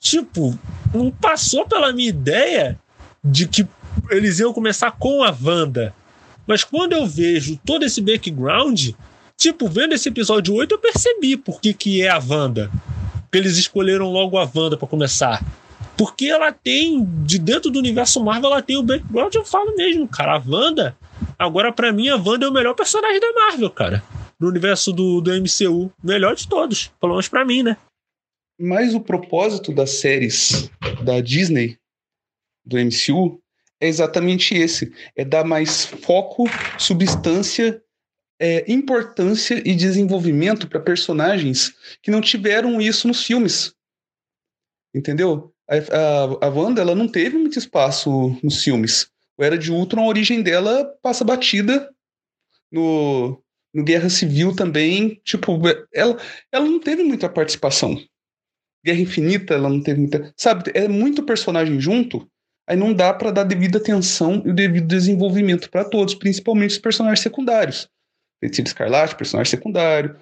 [0.00, 0.58] Tipo,
[0.92, 2.78] não passou pela minha ideia
[3.22, 3.66] de que
[4.10, 5.94] eles iam começar com a Wanda.
[6.46, 8.90] Mas quando eu vejo todo esse background,
[9.42, 12.70] tipo, vendo esse episódio 8, eu percebi por que, que é a Wanda.
[13.22, 15.44] Porque eles escolheram logo a Wanda para começar.
[15.96, 20.06] Porque ela tem, de dentro do universo Marvel, ela tem o background, eu falo mesmo,
[20.06, 20.36] cara.
[20.36, 20.96] A Wanda,
[21.38, 24.02] agora para mim, a Wanda é o melhor personagem da Marvel, cara.
[24.38, 25.92] No universo do, do MCU.
[26.02, 26.92] Melhor de todos.
[27.00, 27.76] Pelo menos pra mim, né?
[28.60, 30.70] Mas o propósito das séries
[31.02, 31.78] da Disney,
[32.64, 33.40] do MCU,
[33.80, 36.44] é exatamente esse: é dar mais foco,
[36.78, 37.81] substância,
[38.42, 41.72] é, importância e desenvolvimento para personagens
[42.02, 43.72] que não tiveram isso nos filmes.
[44.92, 45.54] Entendeu?
[45.70, 49.08] A, a, a Wanda ela não teve muito espaço nos filmes.
[49.38, 51.88] O Era de Ultron, a origem dela passa batida
[52.70, 53.40] no,
[53.72, 55.20] no Guerra Civil também.
[55.24, 55.60] Tipo,
[55.94, 56.18] ela,
[56.50, 57.96] ela não teve muita participação.
[58.84, 60.34] Guerra Infinita, ela não teve muita.
[60.36, 62.28] Sabe, é muito personagem junto,
[62.66, 66.78] aí não dá para dar devida atenção e o devido desenvolvimento para todos, principalmente os
[66.78, 67.88] personagens secundários.
[68.42, 70.18] Feiticeiro Escarlate, personagem secundário,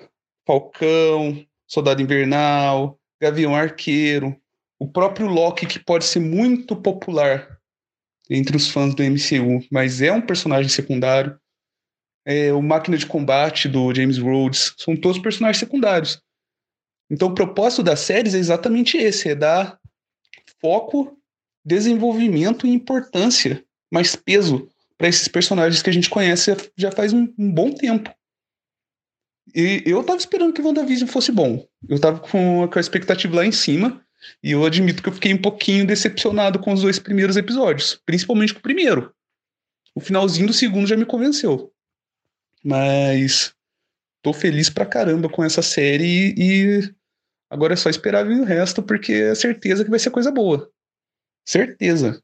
[0.47, 4.37] Falcão, Soldado Invernal, Gavião Arqueiro,
[4.79, 7.59] o próprio Loki, que pode ser muito popular
[8.29, 11.39] entre os fãs do MCU, mas é um personagem secundário.
[12.27, 16.23] É, o Máquina de Combate do James Rhodes, são todos personagens secundários.
[17.11, 19.81] Então, o propósito das séries é exatamente esse: é dar
[20.61, 21.19] foco,
[21.65, 24.69] desenvolvimento e importância, mais peso
[25.01, 28.15] para esses personagens que a gente conhece já faz um, um bom tempo.
[29.55, 31.67] E eu tava esperando que WandaVision fosse bom.
[31.89, 34.05] Eu tava com, com a expectativa lá em cima.
[34.45, 37.99] E eu admito que eu fiquei um pouquinho decepcionado com os dois primeiros episódios.
[38.05, 39.11] Principalmente com o primeiro.
[39.95, 41.73] O finalzinho do segundo já me convenceu.
[42.63, 43.55] Mas
[44.23, 46.95] tô feliz pra caramba com essa série e
[47.51, 50.71] Agora é só esperar vir o resto, porque é certeza que vai ser coisa boa.
[51.45, 52.23] Certeza.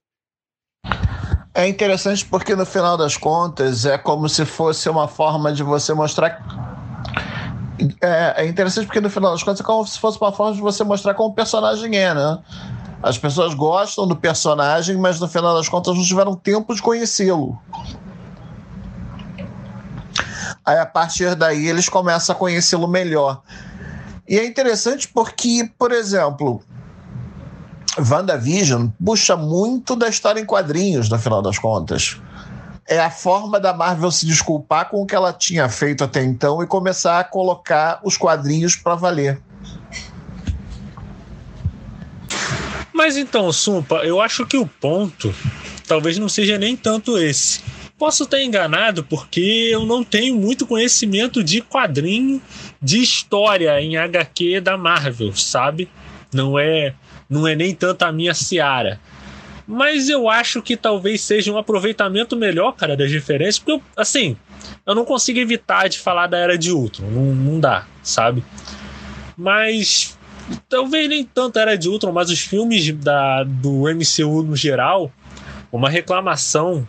[1.57, 5.95] É interessante porque no final das contas é como se fosse uma forma de você
[5.95, 6.39] mostrar.
[7.99, 10.61] É, é interessante porque no final das contas é como se fosse uma forma de
[10.61, 12.39] você mostrar como o personagem é, né?
[13.03, 17.59] As pessoas gostam do personagem, mas no final das contas não tiveram tempo de conhecê-lo.
[20.63, 23.41] Aí a partir daí eles começam a conhecê-lo melhor.
[24.29, 26.61] E é interessante porque, por exemplo,
[27.99, 32.21] WandaVision puxa muito da história em quadrinhos, no final das contas.
[32.89, 36.63] É a forma da Marvel se desculpar com o que ela tinha feito até então
[36.63, 39.41] e começar a colocar os quadrinhos para valer.
[42.93, 45.35] Mas então, Sumpa, eu acho que o ponto
[45.87, 47.61] talvez não seja nem tanto esse.
[47.99, 52.43] Posso estar enganado porque eu não tenho muito conhecimento de quadrinho
[52.81, 55.89] de história em HQ da Marvel, sabe?
[56.33, 56.95] Não é,
[57.29, 59.01] não é nem tanto a minha seara.
[59.67, 64.37] Mas eu acho que talvez seja um aproveitamento melhor, cara, das referências, porque, eu, assim,
[64.87, 68.45] eu não consigo evitar de falar da Era de Ultron, não, não dá, sabe?
[69.37, 70.17] Mas
[70.69, 75.11] talvez nem tanto Era de Ultron, mas os filmes da, do MCU no geral,
[75.73, 76.87] uma reclamação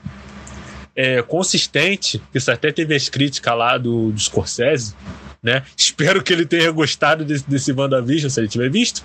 [0.95, 4.95] é, consistente, isso até teve as críticas lá do, do Scorsese,
[5.41, 5.63] né?
[5.75, 9.03] Espero que ele tenha gostado desse, desse WandaVision, se ele tiver visto.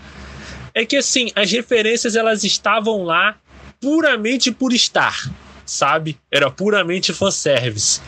[0.75, 3.37] É que assim, as referências elas estavam lá
[3.81, 5.31] puramente por estar,
[5.67, 6.19] sabe?
[6.31, 8.01] Era puramente fanservice.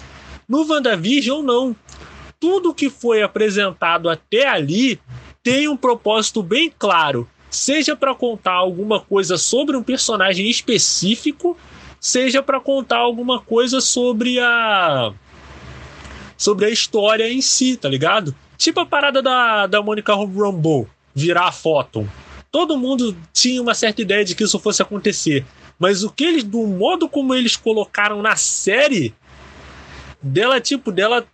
[0.49, 1.77] No WandaVision, não.
[2.39, 5.01] Tudo que foi apresentado até ali
[5.43, 7.29] tem um propósito bem claro.
[7.51, 11.57] Seja para contar alguma coisa sobre um personagem específico,
[12.01, 15.13] seja para contar alguma coisa sobre a
[16.37, 18.35] sobre a história em si, tá ligado?
[18.57, 22.07] Tipo a parada da, da Monica Rambeau virar a Photon.
[22.55, 25.45] Todo mundo tinha uma certa ideia de que isso fosse acontecer.
[25.77, 29.13] Mas o que eles, do modo como eles colocaram na série,
[30.23, 31.27] Dela, tipo, dela.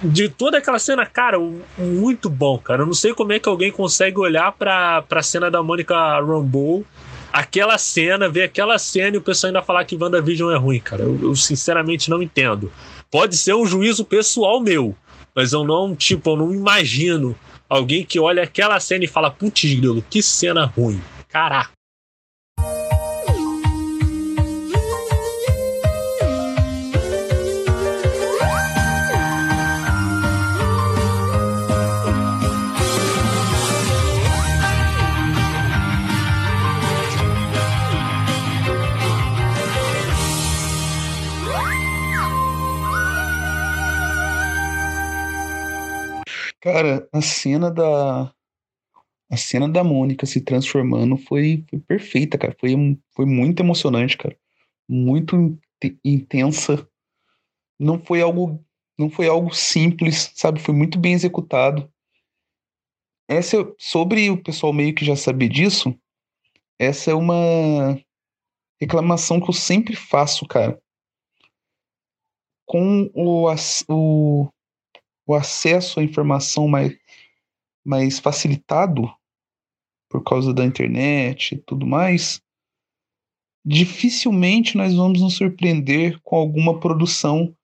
[0.00, 1.38] De toda aquela cena, cara,
[1.76, 2.82] muito bom, cara.
[2.82, 6.84] Eu não sei como é que alguém consegue olhar pra, pra cena da Mônica Rambeau,
[7.32, 11.02] aquela cena, ver aquela cena e o pessoal ainda falar que WandaVision é ruim, cara.
[11.02, 12.72] Eu, eu sinceramente não entendo.
[13.10, 14.94] Pode ser um juízo pessoal meu,
[15.34, 17.36] mas eu não, tipo, eu não imagino
[17.70, 21.00] alguém que olha aquela cena e fala, putz, grilo, que cena ruim.
[21.28, 21.79] Caraca.
[46.60, 48.32] Cara, a cena da.
[49.30, 52.54] A cena da Mônica se transformando foi, foi perfeita, cara.
[52.58, 52.72] Foi,
[53.14, 54.36] foi muito emocionante, cara.
[54.88, 55.58] Muito
[56.04, 56.86] intensa.
[57.78, 58.62] Não foi algo.
[58.98, 60.60] Não foi algo simples, sabe?
[60.60, 61.90] Foi muito bem executado.
[63.28, 65.96] Essa, sobre o pessoal meio que já saber disso,
[66.78, 67.96] essa é uma
[68.80, 70.82] reclamação que eu sempre faço, cara.
[72.66, 73.46] Com o,
[73.88, 74.48] o,
[75.30, 76.96] o acesso à informação mais,
[77.84, 79.08] mais facilitado
[80.08, 82.42] por causa da internet e tudo mais,
[83.64, 87.54] dificilmente nós vamos nos surpreender com alguma produção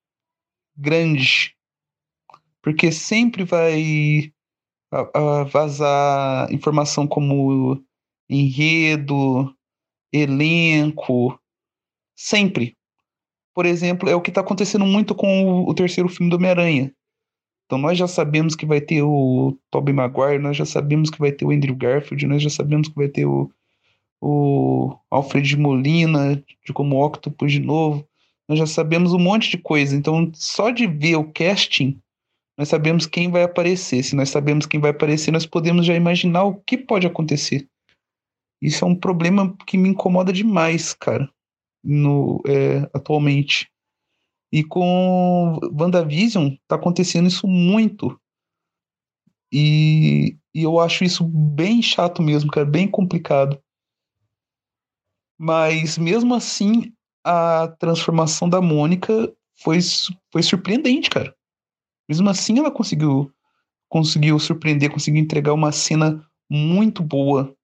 [0.77, 1.57] grande.
[2.63, 4.33] Porque sempre vai
[5.51, 7.85] vazar informação como
[8.31, 9.53] enredo,
[10.13, 11.39] elenco,
[12.15, 12.77] sempre.
[13.53, 16.95] Por exemplo, é o que está acontecendo muito com o, terceiro filme do Homem-Aranha.
[17.67, 21.33] Então nós já sabemos que vai ter o Tobey Maguire, nós já sabemos que vai
[21.33, 23.51] ter o Andrew Garfield, nós já sabemos que vai ter o,
[24.21, 28.07] o Alfred Molina de como Octopus de novo.
[28.49, 29.97] Nós já sabemos um monte de coisa.
[29.97, 32.01] Então só de ver o casting,
[32.57, 34.03] nós sabemos quem vai aparecer.
[34.03, 37.69] Se nós sabemos quem vai aparecer, nós podemos já imaginar o que pode acontecer.
[38.63, 41.29] Isso é um problema que me incomoda demais, cara,
[41.85, 43.69] no, é, atualmente.
[44.53, 48.19] E com WandaVision tá acontecendo isso muito.
[49.53, 53.61] E, e eu acho isso bem chato mesmo, cara, bem complicado.
[55.39, 56.93] Mas mesmo assim,
[57.25, 59.33] a transformação da Mônica
[59.63, 59.79] foi,
[60.33, 61.35] foi surpreendente, cara.
[62.09, 63.33] Mesmo assim, ela conseguiu
[63.89, 67.57] conseguiu surpreender, conseguiu entregar uma cena muito boa.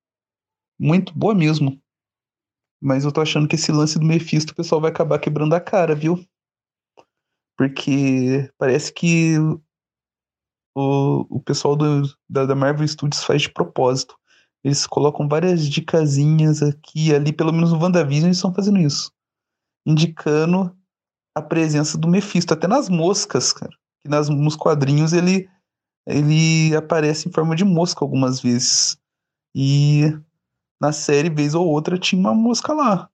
[0.79, 1.81] Muito boa mesmo.
[2.81, 5.61] Mas eu tô achando que esse lance do Mephisto o pessoal vai acabar quebrando a
[5.61, 6.25] cara, viu?
[7.57, 9.37] Porque parece que
[10.75, 14.17] o, o pessoal do, da, da Marvel Studios faz de propósito.
[14.65, 19.13] Eles colocam várias dicasinhas aqui e ali, pelo menos no WandaVision eles estão fazendo isso.
[19.85, 20.75] Indicando
[21.35, 23.73] a presença do Mephisto, até nas moscas, cara.
[24.01, 25.49] Que nas, nos quadrinhos ele,
[26.07, 28.97] ele aparece em forma de mosca algumas vezes.
[29.55, 30.17] E
[30.81, 33.09] na série, vez ou outra, tinha uma mosca lá.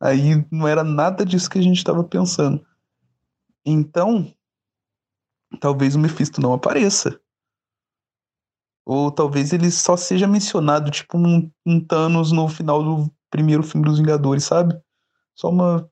[0.00, 2.64] Aí não era nada disso que a gente estava pensando.
[3.64, 4.32] Então,
[5.60, 7.20] talvez o Mephisto não apareça.
[8.86, 13.86] Ou talvez ele só seja mencionado, tipo um, um Thanos no final do primeiro filme
[13.86, 14.78] dos Vingadores, sabe?
[15.34, 15.90] Só uma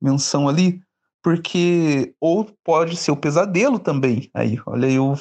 [0.00, 0.80] menção ali.
[1.22, 2.14] Porque.
[2.20, 4.30] Ou pode ser o pesadelo também.
[4.34, 5.14] Aí, olha, eu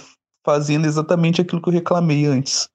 [0.45, 2.69] fazendo exatamente aquilo que eu reclamei antes.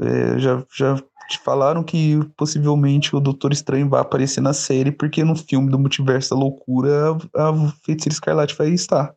[0.00, 0.96] É, já, já
[1.28, 5.78] te falaram que possivelmente o Doutor Estranho vai aparecer na série, porque no filme do
[5.78, 9.14] Multiverso da Loucura a, a Feiticeira Escarlate vai estar.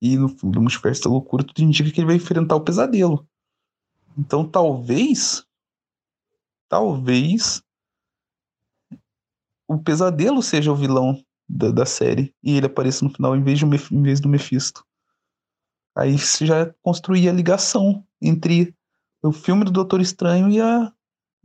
[0.00, 3.26] E no filme do Multiverso da Loucura tudo indica que ele vai enfrentar o pesadelo.
[4.16, 5.44] Então talvez.
[6.68, 7.62] Talvez.
[9.66, 12.34] O pesadelo seja o vilão da, da série.
[12.42, 14.84] E ele apareça no final em vez, de, em vez do Mephisto.
[15.96, 18.74] Aí você já construía a ligação entre
[19.22, 20.92] o filme do Doutor Estranho e a,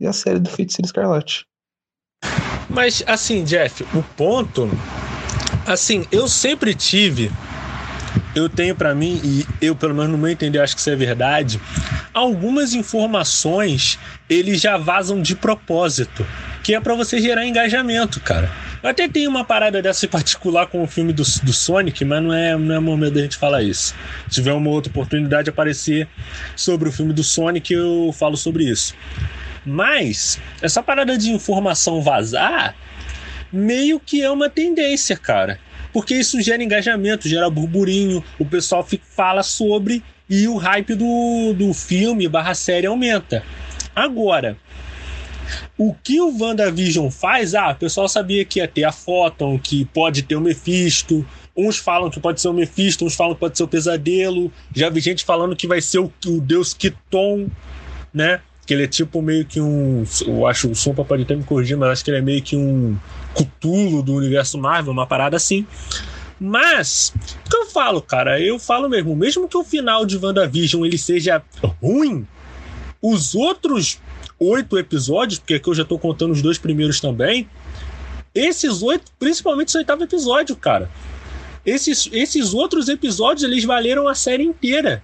[0.00, 1.46] e a série do Feiticeiro Escarlate.
[2.68, 4.68] Mas, assim, Jeff, o ponto.
[5.66, 7.30] Assim, eu sempre tive.
[8.34, 10.96] Eu tenho para mim, e eu, pelo menos no meu entender, acho que isso é
[10.96, 11.60] verdade.
[12.12, 13.98] Algumas informações
[14.28, 16.26] eles já vazam de propósito,
[16.64, 18.50] que é para você gerar engajamento, cara.
[18.82, 22.22] Eu até tenho uma parada dessa em particular com o filme do, do Sonic, mas
[22.22, 23.94] não é, não é momento da gente falar isso.
[24.26, 26.08] Se tiver uma outra oportunidade de aparecer
[26.56, 28.94] sobre o filme do Sonic, eu falo sobre isso.
[29.64, 32.74] Mas essa parada de informação vazar
[33.52, 35.60] meio que é uma tendência, cara.
[35.92, 41.74] Porque isso gera engajamento, gera burburinho, o pessoal fala sobre e o hype do, do
[41.74, 43.44] filme barra série aumenta.
[43.94, 44.56] Agora,
[45.76, 47.54] O que o WandaVision faz?
[47.54, 51.26] Ah, o pessoal sabia que ia ter a Photon, que pode ter o Mephisto.
[51.56, 54.52] Uns falam que pode ser o Mephisto, uns falam que pode ser o Pesadelo.
[54.74, 57.48] Já vi gente falando que vai ser o, o deus Kiton,
[58.12, 58.40] né?
[58.66, 60.04] Que ele é tipo meio que um.
[60.26, 62.56] Eu acho o Sompa pode até me corrigir, mas acho que ele é meio que
[62.56, 62.96] um
[63.34, 65.66] Cutulo do universo Marvel, uma parada assim.
[66.40, 67.12] Mas,
[67.46, 68.40] o que eu falo, cara?
[68.40, 71.42] Eu falo mesmo, mesmo que o final de WandaVision ele seja
[71.80, 72.26] ruim,
[73.00, 74.00] os outros
[74.48, 77.48] oito episódios, porque aqui eu já tô contando os dois primeiros também,
[78.34, 80.90] esses oito, principalmente esse oitavo episódio, cara.
[81.64, 85.02] Esses, esses outros episódios, eles valeram a série inteira.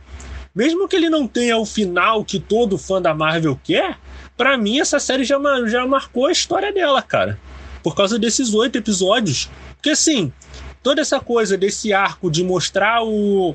[0.55, 3.99] Mesmo que ele não tenha o final que todo fã da Marvel quer,
[4.37, 7.39] para mim essa série já, já marcou a história dela, cara.
[7.83, 9.49] Por causa desses oito episódios.
[9.77, 10.33] Porque assim,
[10.83, 13.55] toda essa coisa desse arco de mostrar o,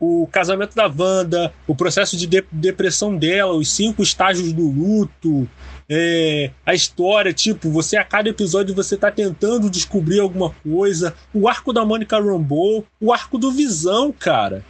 [0.00, 5.48] o casamento da Wanda, o processo de, de depressão dela, os cinco estágios do luto,
[5.88, 11.48] é, a história, tipo, você a cada episódio você tá tentando descobrir alguma coisa, o
[11.48, 14.64] arco da Monica Rambeau, o arco do Visão, cara.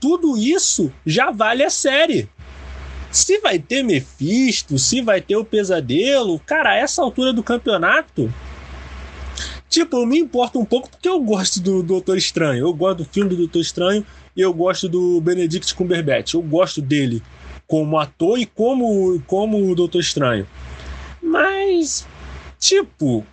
[0.00, 2.28] Tudo isso já vale a série.
[3.10, 8.32] Se vai ter Mephisto, se vai ter o pesadelo, cara, a essa altura do campeonato,
[9.68, 12.66] Tipo, eu me importo um pouco porque eu gosto do Doutor Estranho.
[12.66, 14.06] Eu gosto do filme do Doutor Estranho
[14.36, 16.34] e eu gosto do Benedict Cumberbatch.
[16.34, 17.22] Eu gosto dele
[17.66, 20.46] como ator e como, como o Doutor Estranho.
[21.22, 22.06] Mas,
[22.58, 23.26] tipo,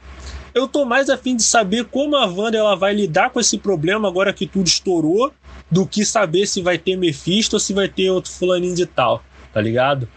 [0.53, 4.07] eu tô mais afim de saber como a Wanda ela vai lidar com esse problema
[4.07, 5.31] agora que tudo estourou
[5.69, 9.23] do que saber se vai ter Mephisto ou se vai ter outro fulaninho de tal,
[9.53, 10.07] tá ligado?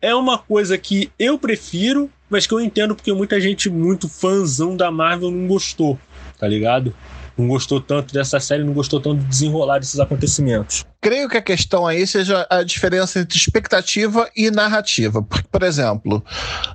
[0.00, 4.76] É uma coisa que eu prefiro mas que eu entendo porque muita gente muito fãzão
[4.76, 5.98] da Marvel não gostou,
[6.38, 6.94] tá ligado?
[7.36, 10.84] Não gostou tanto dessa série, não gostou tanto do desenrolar desses acontecimentos.
[11.02, 15.22] Creio que a questão aí seja a diferença entre expectativa e narrativa.
[15.22, 16.24] Porque, por exemplo,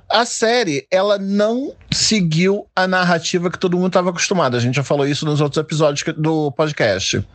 [0.08, 4.56] a série, ela não seguiu a narrativa que todo mundo estava acostumado.
[4.56, 7.26] A gente já falou isso nos outros episódios do podcast.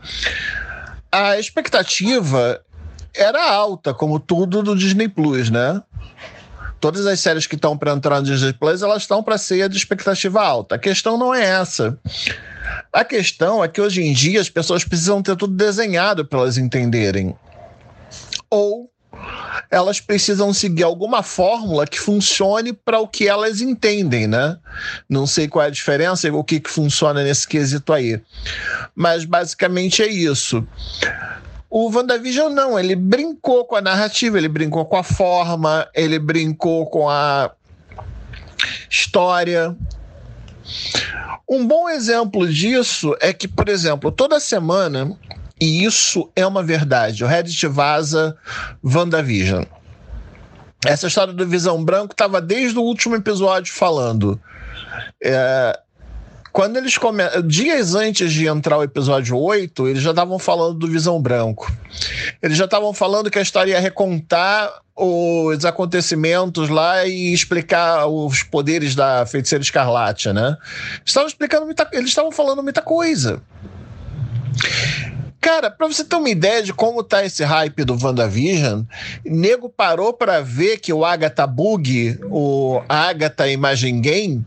[1.12, 2.60] A expectativa
[3.14, 5.82] era alta, como tudo do Disney Plus, né?
[6.80, 9.76] Todas as séries que estão para entrar no Disney Plus, elas estão para ser de
[9.76, 10.74] expectativa alta.
[10.74, 11.98] A questão não é essa.
[12.92, 16.58] A questão é que hoje em dia as pessoas precisam ter tudo desenhado para elas
[16.58, 17.34] entenderem.
[18.50, 18.90] Ou
[19.70, 24.56] elas precisam seguir alguma fórmula que funcione para o que elas entendem, né?
[25.08, 28.20] Não sei qual é a diferença, o que, que funciona nesse quesito aí.
[28.94, 30.66] Mas basicamente é isso.
[31.70, 36.86] O WandaVision não, ele brincou com a narrativa, ele brincou com a forma, ele brincou
[36.86, 37.50] com a
[38.90, 39.76] história.
[41.48, 45.14] Um bom exemplo disso é que, por exemplo, toda semana,
[45.60, 48.36] e isso é uma verdade, o Reddit vaza
[48.82, 49.64] WandaVision.
[50.86, 54.40] Essa história do Visão Branco estava desde o último episódio falando.
[55.22, 55.78] É,
[56.58, 57.40] quando eles começam.
[57.46, 61.72] Dias antes de entrar o episódio 8, eles já estavam falando do Visão Branco.
[62.42, 68.42] Eles já estavam falando que a história ia recontar os acontecimentos lá e explicar os
[68.42, 70.56] poderes da feiticeira escarlate, né?
[71.06, 73.40] Estavam explicando muita, eles estavam falando muita coisa.
[75.40, 78.82] Cara, pra você ter uma ideia de como tá esse hype do WandaVision,
[79.24, 84.46] nego parou para ver que o Agatha Bug, o Agatha Imagine Game,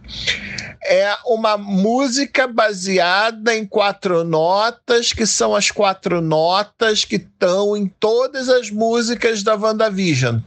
[0.83, 7.87] é uma música baseada em quatro notas, que são as quatro notas que estão em
[7.87, 10.39] todas as músicas da WandaVision.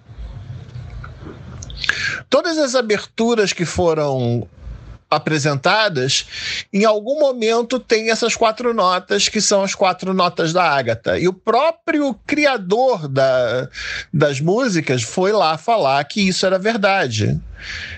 [2.29, 4.47] Todas as aberturas que foram
[5.15, 6.27] apresentadas,
[6.73, 11.19] em algum momento tem essas quatro notas, que são as quatro notas da Agatha.
[11.19, 13.69] E o próprio criador da,
[14.13, 17.41] das músicas foi lá falar que isso era verdade.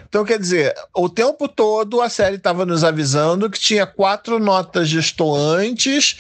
[0.09, 4.89] Então, quer dizer, o tempo todo a série estava nos avisando que tinha quatro notas
[4.89, 6.17] gestoantes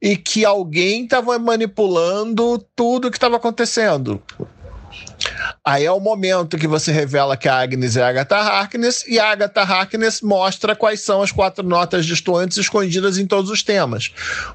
[0.00, 4.22] e que alguém estava manipulando tudo o que estava acontecendo.
[5.64, 9.18] Aí é o momento que você revela que a Agnes é a Agatha Harkness e
[9.18, 14.12] a Agatha Harkness mostra quais são as quatro notas distantes escondidas em todos os temas.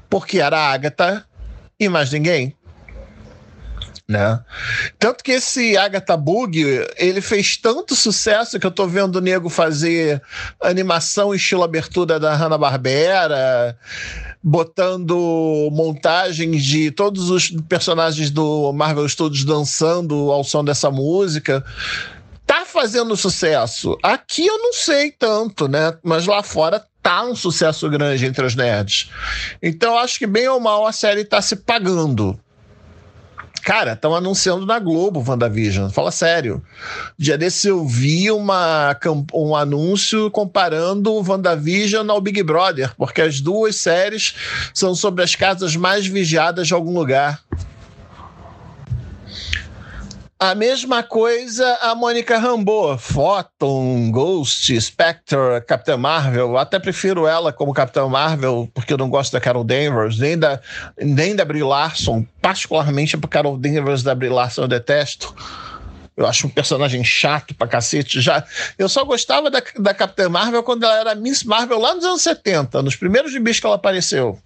[0.08, 1.24] Porque era a Agatha
[1.78, 2.54] e mais ninguém.
[4.10, 4.40] Né?
[4.98, 6.60] Tanto que esse Agatha Bug,
[6.96, 10.20] ele fez tanto sucesso que eu tô vendo o nego fazer
[10.60, 13.78] animação estilo abertura da Hanna-Barbera,
[14.42, 21.64] botando montagens de todos os personagens do Marvel Studios dançando ao som dessa música.
[22.44, 23.96] Tá fazendo sucesso.
[24.02, 25.96] Aqui eu não sei tanto, né?
[26.02, 29.08] Mas lá fora tá um sucesso grande entre os nerds.
[29.62, 32.36] Então acho que bem ou mal a série tá se pagando.
[33.62, 35.90] Cara, estão anunciando na Globo WandaVision.
[35.90, 36.62] Fala sério.
[37.18, 38.96] Dia desse eu vi uma,
[39.34, 44.34] um anúncio comparando WandaVision ao Big Brother, porque as duas séries
[44.72, 47.40] são sobre as casas mais vigiadas de algum lugar.
[50.42, 55.36] A mesma coisa a Mônica Rambeau, Photon, Ghost, Spectre,
[55.66, 56.48] Capitã Marvel.
[56.52, 60.38] Eu até prefiro ela como Capitã Marvel, porque eu não gosto da Carol Danvers, nem
[60.38, 60.58] da,
[60.98, 62.26] nem da Brie Larson.
[62.40, 65.34] Particularmente a Carol Danvers da Brie Larson eu detesto.
[66.16, 68.18] Eu acho um personagem chato pra cacete.
[68.18, 68.42] Já,
[68.78, 72.22] eu só gostava da, da Capitã Marvel quando ela era Miss Marvel lá nos anos
[72.22, 74.38] 70, nos primeiros gibis que ela apareceu.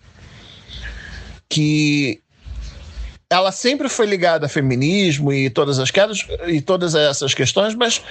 [1.49, 2.21] Que
[3.29, 8.03] ela sempre foi ligada a feminismo e todas as quedas e todas essas questões, mas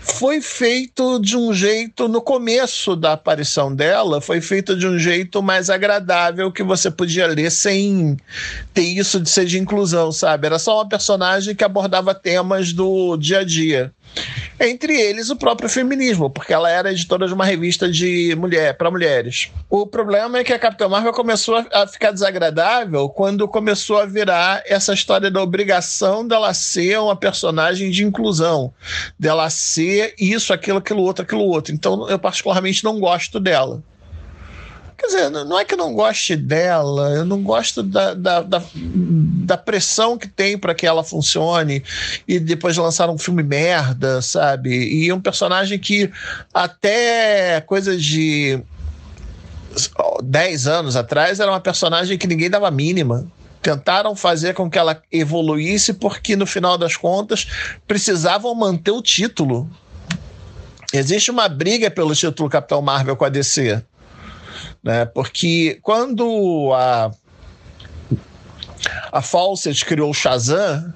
[0.00, 5.42] foi feito de um jeito no começo da aparição dela, foi feito de um jeito
[5.42, 8.16] mais agradável que você podia ler sem
[8.74, 10.46] ter isso de ser de inclusão, sabe?
[10.46, 13.92] Era só uma personagem que abordava temas do dia a dia.
[14.58, 18.90] Entre eles o próprio feminismo, porque ela era editora de uma revista de mulher para
[18.90, 19.50] mulheres.
[19.68, 24.62] O problema é que a Capitã Marvel começou a ficar desagradável quando começou a virar
[24.66, 28.72] essa história da obrigação dela ser uma personagem de inclusão,
[29.18, 31.74] dela ser isso, aquilo, aquilo outro, aquilo outro.
[31.74, 33.82] Então eu particularmente não gosto dela.
[34.96, 38.62] Quer dizer, não é que eu não goste dela, eu não gosto da, da, da,
[39.44, 41.82] da pressão que tem para que ela funcione
[42.26, 44.70] e depois lançar um filme merda, sabe?
[44.70, 46.10] E um personagem que
[46.52, 48.60] até coisa de
[50.22, 53.26] 10 anos atrás era uma personagem que ninguém dava mínima
[53.62, 57.46] tentaram fazer com que ela evoluísse porque no final das contas
[57.88, 59.66] precisavam manter o título.
[60.92, 63.82] Existe uma briga pelo título Capitão Marvel com a DC
[64.84, 65.06] né?
[65.06, 67.10] Porque quando a
[69.14, 70.92] a Fawcett criou o Shazam,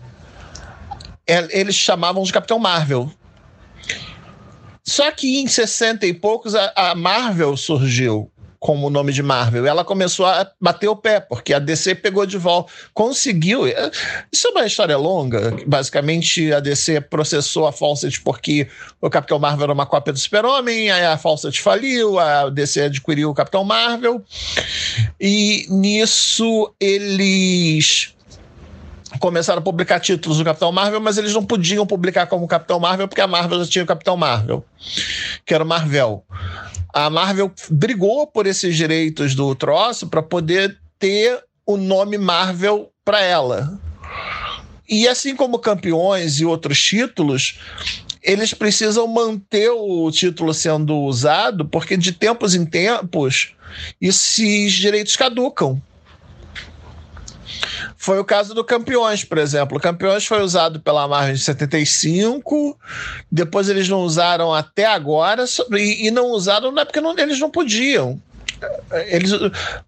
[1.25, 3.09] eles chamavam de Capitão Marvel.
[4.85, 8.29] Só que em 60 e poucos a, Marvel surgiu
[8.59, 9.67] como o nome de Marvel.
[9.67, 13.63] Ela começou a bater o pé, porque a DC pegou de volta, conseguiu.
[14.33, 15.57] Isso é uma história longa.
[15.67, 18.69] Basicamente, a DC processou a Fawcett porque
[19.01, 23.31] o Capitão Marvel era uma cópia do Super-Homem, aí a Fawcett faliu, a DC adquiriu
[23.31, 24.23] o Capitão Marvel,
[25.21, 28.15] e nisso eles
[29.19, 33.09] começaram a publicar títulos do Capitão Marvel, mas eles não podiam publicar como Capitão Marvel
[33.09, 34.65] porque a Marvel já tinha o Capitão Marvel,
[35.47, 36.25] que era o Marvel
[37.07, 43.21] a Marvel brigou por esses direitos do troço para poder ter o nome Marvel para
[43.23, 43.79] ela.
[44.89, 47.61] E assim como campeões e outros títulos,
[48.21, 53.55] eles precisam manter o título sendo usado, porque de tempos em tempos
[54.01, 55.81] esses direitos caducam.
[58.01, 59.77] Foi o caso do Campeões, por exemplo.
[59.77, 62.79] O Campeões foi usado pela Marvel em 75,
[63.31, 67.41] depois eles não usaram até agora, e, e não usaram não é porque não, eles
[67.41, 68.23] não podiam.
[69.09, 69.33] Eles,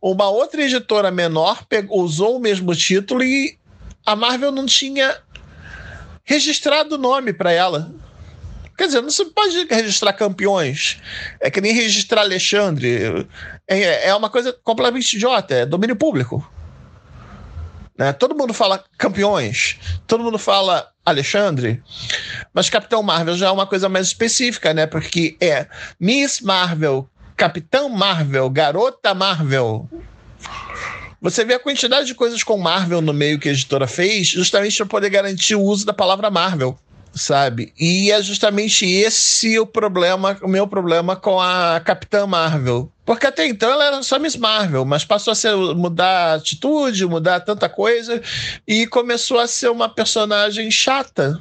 [0.03, 3.57] uma outra editora menor pegou, usou o mesmo título e
[4.05, 5.17] a Marvel não tinha
[6.25, 7.93] registrado o nome para ela.
[8.77, 10.99] Quer dizer, não se pode registrar campeões.
[11.41, 13.25] É que nem registrar Alexandre.
[13.69, 16.45] É, é uma coisa completamente idiota, é domínio público.
[18.01, 18.15] Né?
[18.15, 19.77] Todo mundo fala campeões,
[20.07, 21.83] todo mundo fala Alexandre,
[22.55, 24.87] mas Capitão Marvel já é uma coisa mais específica, né?
[24.87, 25.67] Porque é
[26.01, 29.87] Miss Marvel, Capitão Marvel, Garota Marvel.
[31.21, 34.79] Você vê a quantidade de coisas com Marvel no meio que a editora fez, justamente
[34.79, 36.79] para poder garantir o uso da palavra Marvel
[37.13, 37.73] sabe?
[37.79, 42.91] E é justamente esse o problema, o meu problema com a Capitã Marvel.
[43.11, 47.41] Porque até então ela era só Miss Marvel, mas passou a ser, mudar atitude, mudar
[47.41, 48.23] tanta coisa,
[48.65, 51.41] e começou a ser uma personagem chata.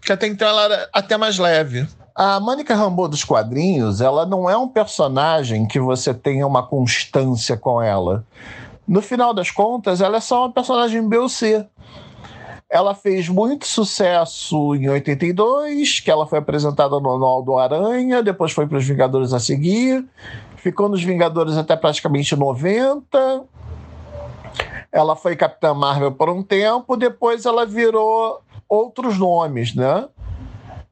[0.00, 1.88] Que até então ela era até mais leve.
[2.14, 7.56] A Mônica Rambeau dos quadrinhos, ela não é um personagem que você tenha uma constância
[7.56, 8.24] com ela.
[8.86, 11.66] No final das contas, ela é só uma personagem BUC.
[12.70, 18.52] Ela fez muito sucesso em 82, que ela foi apresentada no Anual do Aranha, depois
[18.52, 20.06] foi para os Vingadores a seguir,
[20.62, 23.44] ficou nos Vingadores até praticamente 90.
[24.90, 30.08] Ela foi Capitã Marvel por um tempo, depois ela virou outros nomes, né?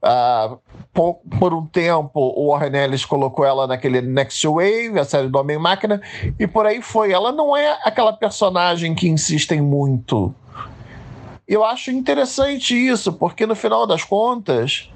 [0.03, 0.57] Ah,
[0.93, 5.39] por, por, um tempo, o Warren Ellis colocou ela naquele Next Wave, a série do
[5.39, 6.01] Homem-Máquina,
[6.39, 7.12] e por aí foi.
[7.12, 10.35] Ela não é aquela personagem que insistem muito
[11.51, 14.89] eu acho interessante isso, porque no final das contas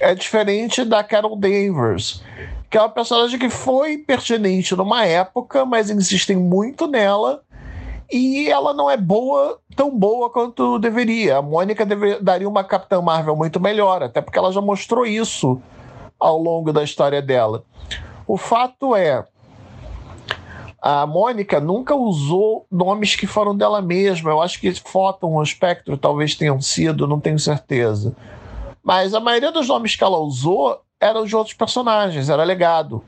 [0.00, 2.22] é diferente da Carol Danvers,
[2.68, 7.42] que é uma personagem que foi pertinente numa época, mas insistem muito nela
[8.10, 11.38] e ela não é boa, tão boa quanto deveria.
[11.38, 11.84] A Mônica
[12.20, 15.60] daria uma Capitã Marvel muito melhor, até porque ela já mostrou isso
[16.18, 17.64] ao longo da história dela.
[18.26, 19.24] O fato é,
[20.80, 24.30] a Mônica nunca usou nomes que foram dela mesma.
[24.30, 28.14] Eu acho que Photon ou Spectro talvez tenham sido, não tenho certeza.
[28.82, 33.04] Mas a maioria dos nomes que ela usou eram de outros personagens, era legado.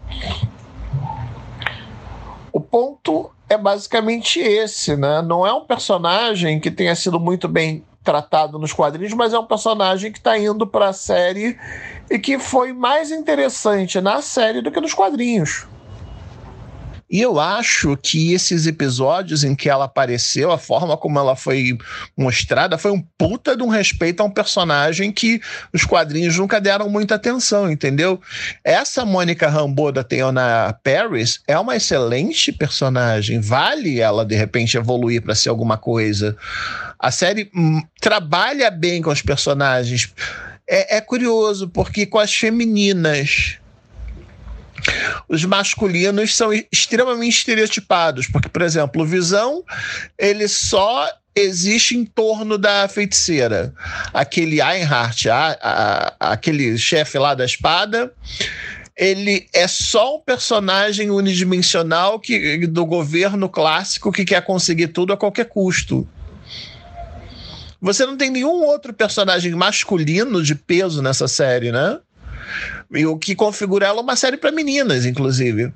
[2.52, 5.22] O ponto é basicamente esse, né?
[5.22, 9.44] Não é um personagem que tenha sido muito bem tratado nos quadrinhos, mas é um
[9.44, 11.58] personagem que está indo para a série
[12.10, 15.66] e que foi mais interessante na série do que nos quadrinhos.
[17.10, 21.78] E eu acho que esses episódios em que ela apareceu, a forma como ela foi
[22.16, 25.40] mostrada, foi um puta de um respeito a um personagem que
[25.72, 28.20] os quadrinhos nunca deram muita atenção, entendeu?
[28.62, 33.40] Essa Mônica Rambeau da Teona Paris é uma excelente personagem.
[33.40, 36.36] Vale ela, de repente, evoluir para ser alguma coisa.
[36.98, 40.12] A série hum, trabalha bem com os personagens.
[40.68, 43.58] É, é curioso, porque com as femininas
[45.28, 49.64] os masculinos são extremamente estereotipados, porque, por exemplo, o Visão,
[50.18, 53.72] ele só existe em torno da feiticeira.
[54.12, 58.12] Aquele Einhardt, a, a, aquele chefe lá da espada,
[58.96, 65.16] ele é só um personagem unidimensional que, do governo clássico que quer conseguir tudo a
[65.16, 66.06] qualquer custo.
[67.80, 72.00] Você não tem nenhum outro personagem masculino de peso nessa série, né?
[72.92, 75.72] E o que configura ela uma série para meninas, inclusive.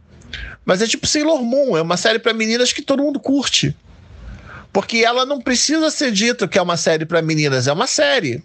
[0.64, 3.76] Mas é tipo Sailor Moon, é uma série para meninas que todo mundo curte.
[4.72, 8.42] Porque ela não precisa ser dito que é uma série para meninas, é uma série.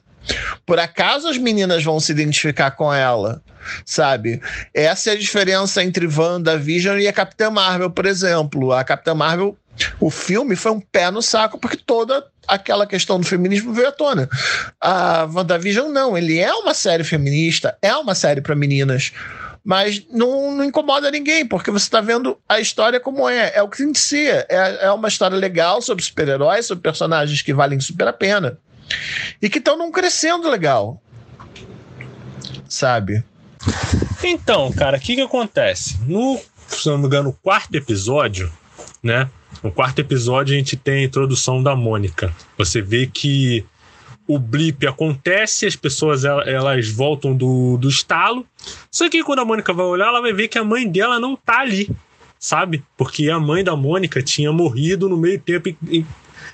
[0.65, 3.41] Por acaso as meninas vão se identificar com ela,
[3.85, 4.41] sabe?
[4.73, 8.73] Essa é a diferença entre WandaVision e a Capitã Marvel, por exemplo.
[8.73, 9.57] A Capitã Marvel,
[9.99, 13.91] o filme foi um pé no saco, porque toda aquela questão do feminismo veio à
[13.91, 14.29] tona.
[14.79, 19.11] A WandaVision não, ele é uma série feminista, é uma série para meninas,
[19.63, 23.67] mas não, não, incomoda ninguém, porque você está vendo a história como é, é o
[23.67, 24.45] que ser.
[24.49, 28.57] É, é uma história legal sobre super-heróis, sobre personagens que valem super a pena
[29.41, 31.01] e que estão num crescendo legal,
[32.69, 33.23] sabe?
[34.23, 35.97] Então, cara, o que que acontece?
[36.07, 38.51] No, se não me engano, quarto episódio,
[39.03, 39.29] né?
[39.67, 42.33] No quarto episódio, a gente tem a introdução da Mônica.
[42.57, 43.65] Você vê que
[44.25, 48.47] o blip acontece, as pessoas elas voltam do, do estalo.
[48.89, 51.35] Só que quando a Mônica vai olhar, ela vai ver que a mãe dela não
[51.35, 51.89] tá ali,
[52.39, 52.81] sabe?
[52.95, 56.07] Porque a mãe da Mônica tinha morrido no meio tempo em, em,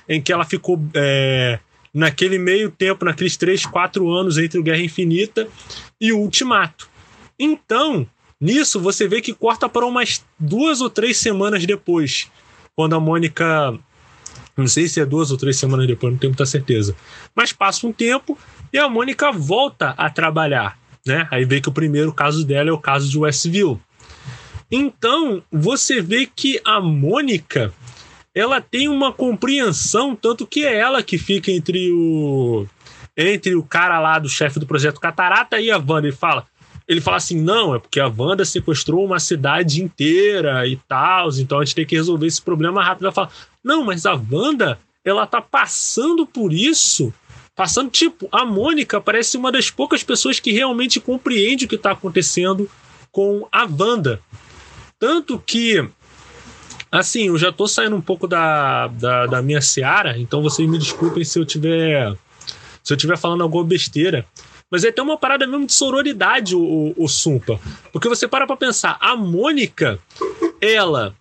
[0.08, 0.82] em que ela ficou.
[0.92, 1.60] É,
[1.94, 5.46] naquele meio tempo, naqueles três, quatro anos entre o Guerra Infinita
[6.00, 6.88] e o Ultimato.
[7.38, 8.04] Então,
[8.40, 12.28] nisso você vê que corta para umas duas ou três semanas depois
[12.76, 13.78] quando a Mônica.
[14.56, 16.94] Não sei se é duas ou três semanas depois, não tenho muita certeza.
[17.34, 18.38] Mas passa um tempo
[18.72, 20.78] e a Mônica volta a trabalhar.
[21.04, 21.26] Né?
[21.30, 23.80] Aí vê que o primeiro caso dela é o caso de Westview.
[24.70, 27.72] Então, você vê que a Mônica
[28.34, 32.66] ela tem uma compreensão, tanto que é ela que fica entre o
[33.16, 36.08] entre o cara lá do chefe do projeto Catarata e a Wanda.
[36.08, 36.46] Ele fala:
[36.86, 41.58] ele fala assim: não, é porque a Wanda sequestrou uma cidade inteira e tal, então
[41.58, 43.04] a gente tem que resolver esse problema rápido.
[43.04, 43.30] Ela fala:
[43.62, 47.12] não, mas a Wanda, ela tá passando por isso.
[47.56, 51.92] Passando, tipo, a Mônica parece uma das poucas pessoas que realmente compreende o que está
[51.92, 52.68] acontecendo
[53.12, 54.20] com a Wanda.
[54.98, 55.88] Tanto que,
[56.90, 60.78] assim, eu já tô saindo um pouco da, da, da minha seara, então vocês me
[60.78, 62.16] desculpem se eu tiver
[62.82, 64.26] se eu tiver falando alguma besteira.
[64.74, 67.60] Mas é até uma parada mesmo de sororidade o, o, Sumpa.
[67.92, 70.00] Porque você para pra pensar, a Mônica,
[70.60, 71.14] ela.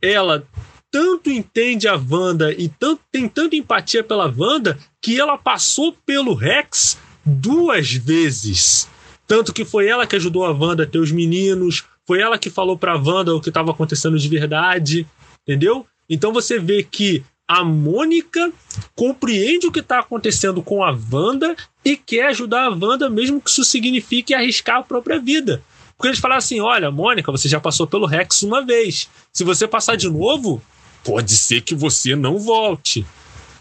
[0.00, 0.42] Ela
[0.90, 6.32] tanto entende a Wanda e tanto, tem tanta empatia pela Wanda que ela passou pelo
[6.32, 8.88] Rex duas vezes.
[9.26, 12.48] Tanto que foi ela que ajudou a Wanda a ter os meninos, foi ela que
[12.48, 15.06] falou pra Wanda o que estava acontecendo de verdade,
[15.42, 15.84] entendeu?
[16.08, 18.50] Então você vê que a Mônica
[18.94, 21.54] compreende o que está acontecendo com a Wanda
[21.92, 25.62] e quer ajudar a Wanda, mesmo que isso signifique arriscar a própria vida.
[25.96, 29.08] Porque eles falaram assim: olha, Mônica, você já passou pelo Rex uma vez.
[29.32, 30.62] Se você passar de novo,
[31.02, 33.04] pode ser que você não volte.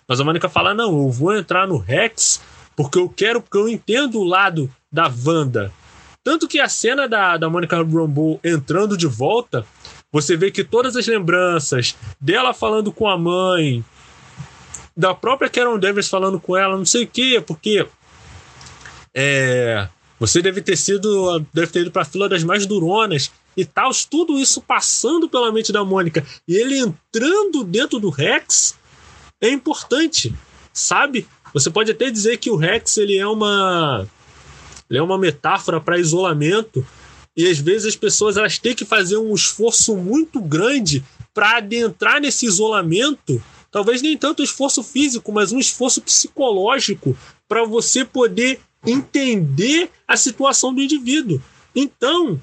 [0.07, 2.41] Mas a Mônica fala: não, eu vou entrar no Rex
[2.75, 5.73] porque eu quero, porque eu entendo o lado da Wanda.
[6.23, 9.65] Tanto que a cena da, da Mônica Rambeau entrando de volta
[10.11, 13.83] você vê que todas as lembranças dela falando com a mãe,
[14.95, 17.85] da própria Carol Danvers falando com ela, não sei o quê, porque
[19.19, 19.89] é,
[20.19, 23.89] Você deve ter sido, deve ter ido para a fila das mais duronas e tal,
[24.07, 28.75] tudo isso passando pela mente da Mônica e ele entrando dentro do Rex
[29.41, 30.31] é importante,
[30.71, 31.27] sabe?
[31.51, 34.07] Você pode até dizer que o Rex ele é uma
[34.87, 36.85] ele é uma metáfora para isolamento
[37.35, 41.03] e às vezes as pessoas elas têm que fazer um esforço muito grande
[41.33, 43.43] para adentrar nesse isolamento.
[43.71, 47.17] Talvez nem tanto esforço físico, mas um esforço psicológico
[47.47, 51.41] para você poder entender a situação do indivíduo.
[51.75, 52.39] Então,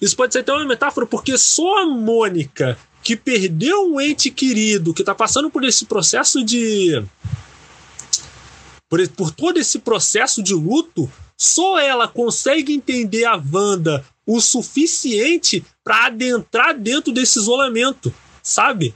[0.00, 4.94] isso pode ser até uma metáfora, porque só a Mônica, que perdeu um ente querido,
[4.94, 7.02] que está passando por esse processo de.
[8.88, 15.64] Por, por todo esse processo de luto, só ela consegue entender a Wanda o suficiente
[15.82, 18.94] para adentrar dentro desse isolamento, sabe?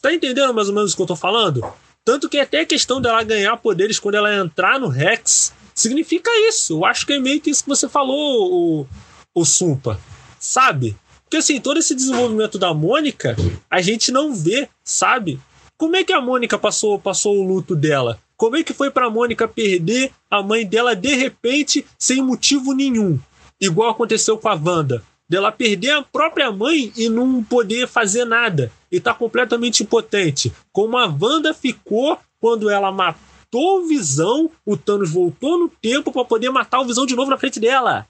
[0.00, 1.62] Tá entendendo mais ou menos o que eu tô falando?
[2.06, 6.74] Tanto que até a questão dela ganhar poderes quando ela entrar no Rex significa isso.
[6.74, 8.86] Eu acho que é meio que isso que você falou, o,
[9.34, 9.98] o Sumpa.
[10.38, 10.96] Sabe?
[11.24, 13.34] Porque assim, todo esse desenvolvimento da Mônica,
[13.68, 15.40] a gente não vê, sabe?
[15.76, 18.20] Como é que a Mônica passou, passou o luto dela?
[18.36, 23.18] Como é que foi pra Mônica perder a mãe dela de repente, sem motivo nenhum?
[23.60, 28.70] Igual aconteceu com a Wanda dela perder a própria mãe e não poder fazer nada
[28.90, 30.52] e tá completamente impotente.
[30.72, 36.24] Como a Wanda ficou quando ela matou o Visão, o Thanos voltou no tempo para
[36.24, 38.06] poder matar o Visão de novo na frente dela.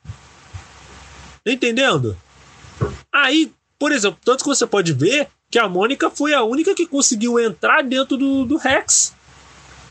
[1.44, 2.16] Tá entendendo?
[3.12, 6.86] Aí, por exemplo, tanto que você pode ver que a Mônica foi a única que
[6.86, 9.14] conseguiu entrar dentro do, do Rex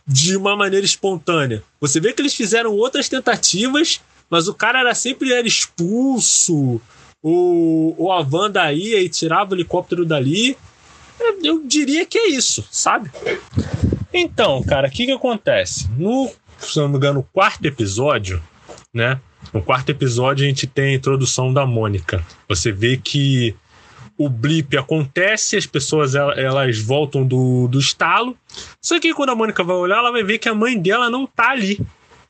[0.06, 1.64] de uma maneira espontânea.
[1.80, 6.80] Você vê que eles fizeram outras tentativas, mas o cara era sempre era expulso,
[7.28, 10.56] o, o a Wanda ia e tirava o helicóptero dali.
[11.44, 13.10] Eu diria que é isso, sabe?
[14.14, 15.90] Então, cara, o que, que acontece?
[15.98, 18.40] No, se não me engano, no quarto episódio,
[18.94, 19.20] né?
[19.52, 22.24] No quarto episódio a gente tem a introdução da Mônica.
[22.48, 23.56] Você vê que
[24.16, 28.38] o blip acontece, as pessoas elas voltam do, do estalo.
[28.80, 31.26] Só que quando a Mônica vai olhar, ela vai ver que a mãe dela não
[31.26, 31.80] tá ali,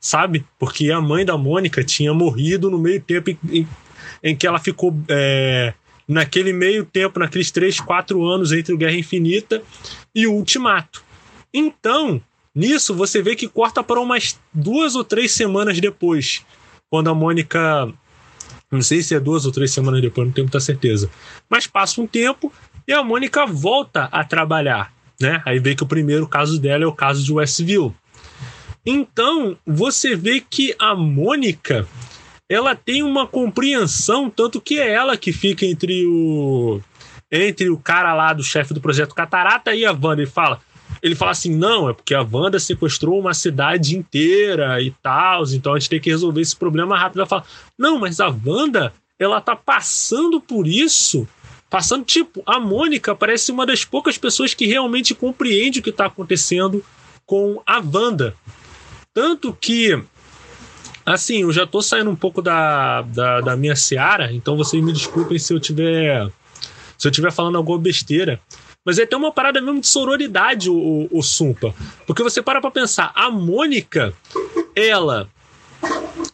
[0.00, 0.42] sabe?
[0.58, 3.68] Porque a mãe da Mônica tinha morrido no meio tempo em, em
[4.34, 5.74] que ela ficou é,
[6.08, 9.62] naquele meio tempo, naqueles três, quatro anos entre o Guerra Infinita
[10.14, 11.04] e o Ultimato.
[11.52, 12.20] Então,
[12.54, 16.44] nisso você vê que corta para umas duas ou três semanas depois,
[16.90, 17.92] quando a Mônica.
[18.70, 21.08] Não sei se é duas ou três semanas depois, não tenho muita certeza.
[21.48, 22.52] Mas passa um tempo
[22.86, 24.92] e a Mônica volta a trabalhar.
[25.20, 25.40] Né?
[25.44, 27.94] Aí vê que o primeiro caso dela é o caso de Westview.
[28.84, 31.88] Então, você vê que a Mônica
[32.48, 36.80] ela tem uma compreensão, tanto que é ela que fica entre o
[37.30, 40.22] entre o cara lá do chefe do projeto Catarata e a Wanda.
[40.22, 40.60] Ele fala,
[41.02, 45.74] ele fala assim: não, é porque a Wanda sequestrou uma cidade inteira e tal, então
[45.74, 47.20] a gente tem que resolver esse problema rápido.
[47.20, 47.44] Ela fala:
[47.76, 51.26] não, mas a Wanda, ela tá passando por isso.
[51.68, 56.06] Passando, tipo, a Mônica parece uma das poucas pessoas que realmente compreende o que está
[56.06, 56.84] acontecendo
[57.26, 58.36] com a Wanda.
[59.12, 60.00] Tanto que
[61.06, 64.92] Assim, eu já tô saindo um pouco da, da, da minha seara, então vocês me
[64.92, 66.28] desculpem se eu tiver
[66.98, 68.40] se eu tiver falando alguma besteira.
[68.84, 71.74] Mas é até uma parada mesmo de sororidade, o, o, Sumpa.
[72.06, 74.14] Porque você para pra pensar, a Mônica,
[74.74, 75.28] ela,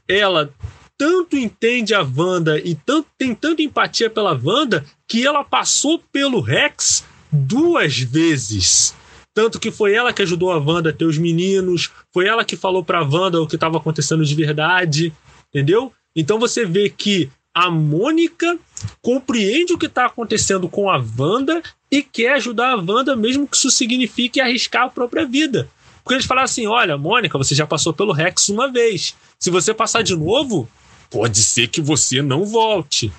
[0.06, 0.52] ela
[0.96, 6.40] tanto entende a Wanda e tanto, tem tanta empatia pela Wanda que ela passou pelo
[6.40, 8.94] Rex duas vezes.
[9.34, 12.56] Tanto que foi ela que ajudou a Wanda a ter os meninos, foi ela que
[12.56, 15.12] falou pra Wanda o que estava acontecendo de verdade,
[15.48, 15.92] entendeu?
[16.14, 18.58] Então você vê que a Mônica
[19.00, 23.56] compreende o que está acontecendo com a Wanda e quer ajudar a Wanda, mesmo que
[23.56, 25.68] isso signifique arriscar a própria vida.
[26.02, 29.14] Porque eles falaram assim: olha, Mônica, você já passou pelo Rex uma vez.
[29.38, 30.68] Se você passar de novo,
[31.10, 33.12] pode ser que você não volte.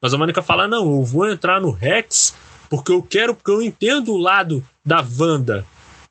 [0.00, 2.34] Mas a Mônica fala: não, eu vou entrar no Rex
[2.68, 5.66] porque eu quero, porque eu entendo o lado da Wanda.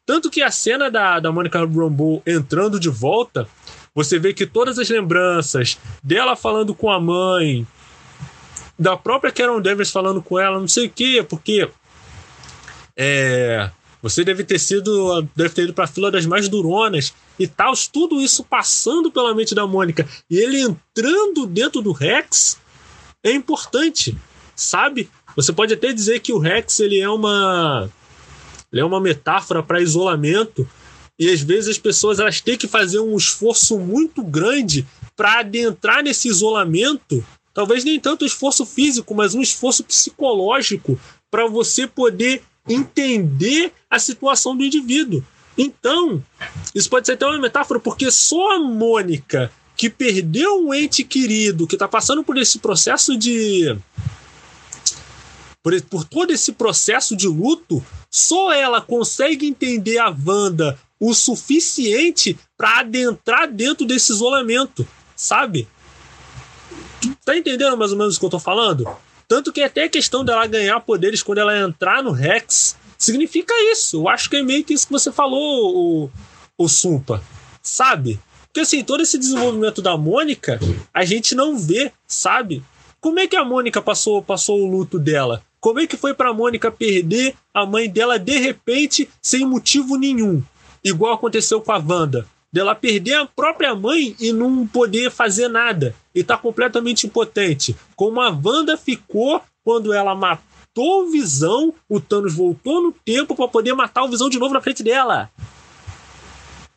[0.05, 3.49] Tanto que a cena da, da Monica Rambeau entrando de volta,
[3.93, 7.67] você vê que todas as lembranças dela falando com a mãe,
[8.77, 11.67] da própria Carol Danvers falando com ela, não sei o quê, porque
[12.95, 13.69] é,
[14.01, 17.73] você deve ter sido, deve ter ido para a fila das mais duronas e tal,
[17.91, 22.59] tudo isso passando pela mente da Mônica e ele entrando dentro do Rex
[23.23, 24.15] é importante,
[24.55, 25.09] sabe?
[25.35, 27.89] Você pode até dizer que o Rex ele é uma
[28.71, 30.67] ele é uma metáfora para isolamento
[31.19, 34.85] e às vezes as pessoas elas têm que fazer um esforço muito grande
[35.15, 37.25] para adentrar nesse isolamento.
[37.53, 40.99] Talvez nem tanto esforço físico, mas um esforço psicológico
[41.31, 45.23] para você poder entender a situação do indivíduo.
[45.57, 46.23] Então,
[46.75, 51.65] isso pode ser até uma metáfora, porque só a Mônica, que perdeu um ente querido,
[51.65, 53.75] que está passando por esse processo de.
[55.67, 62.39] Por, por todo esse processo de luto, só ela consegue entender a Wanda o suficiente
[62.57, 65.67] para adentrar dentro desse isolamento, sabe?
[67.25, 68.87] Tá entendendo mais ou menos o que eu tô falando?
[69.27, 73.97] Tanto que até a questão dela ganhar poderes quando ela entrar no Rex significa isso.
[73.97, 76.11] Eu acho que é meio que isso que você falou, o,
[76.57, 77.21] o Sumpa.
[77.61, 78.21] Sabe?
[78.45, 80.61] Porque assim, todo esse desenvolvimento da Mônica,
[80.93, 82.63] a gente não vê, sabe?
[83.01, 85.43] Como é que a Mônica passou, passou o luto dela?
[85.67, 90.41] Como é que foi pra Mônica perder a mãe dela de repente, sem motivo nenhum?
[90.81, 92.25] Igual aconteceu com a Wanda.
[92.49, 95.93] Dela perder a própria mãe e não poder fazer nada.
[96.15, 97.75] E tá completamente impotente.
[97.97, 103.49] Como a Wanda ficou quando ela matou o Visão, o Thanos voltou no tempo para
[103.49, 105.29] poder matar o Visão de novo na frente dela.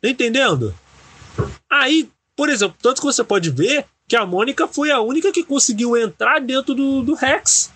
[0.01, 0.75] Tá entendendo?
[1.69, 5.45] Aí, por exemplo, tanto que você pode ver que a Mônica foi a única que
[5.45, 7.70] conseguiu entrar dentro do, do Rex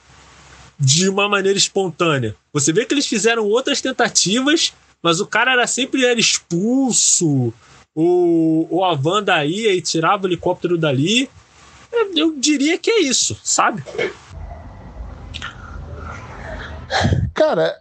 [0.79, 2.35] de uma maneira espontânea.
[2.51, 4.73] Você vê que eles fizeram outras tentativas
[5.05, 7.53] mas o cara era sempre era expulso,
[7.93, 11.29] ou, a Wanda ia e tirava o helicóptero dali.
[12.15, 13.83] Eu diria que é isso, sabe?
[17.35, 17.79] Cara,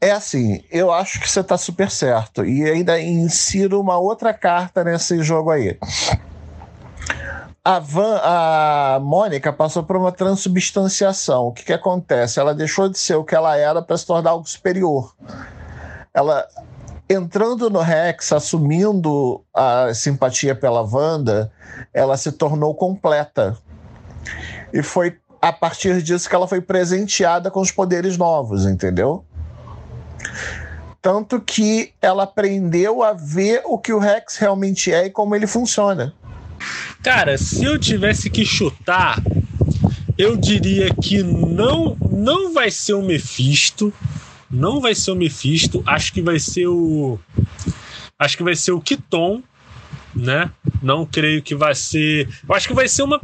[0.00, 2.44] é assim, eu acho que você tá super certo.
[2.44, 5.78] E ainda insiro uma outra carta nesse jogo aí.
[7.66, 11.48] A, Van, a Mônica passou por uma transubstanciação.
[11.48, 12.38] O que, que acontece?
[12.38, 15.12] Ela deixou de ser o que ela era para se tornar algo superior
[16.16, 16.48] ela
[17.10, 21.52] entrando no Rex, assumindo a simpatia pela Wanda,
[21.92, 23.54] ela se tornou completa.
[24.72, 29.26] E foi a partir disso que ela foi presenteada com os poderes novos, entendeu?
[31.02, 35.46] Tanto que ela aprendeu a ver o que o Rex realmente é e como ele
[35.46, 36.14] funciona.
[37.06, 39.22] Cara, se eu tivesse que chutar,
[40.18, 43.94] eu diria que não não vai ser o Mephisto,
[44.50, 47.16] não vai ser o Mephisto, acho que vai ser o.
[48.18, 49.40] Acho que vai ser o Kiton,
[50.16, 50.50] né?
[50.82, 52.28] Não creio que vai ser.
[52.48, 53.20] Eu acho que vai ser uma.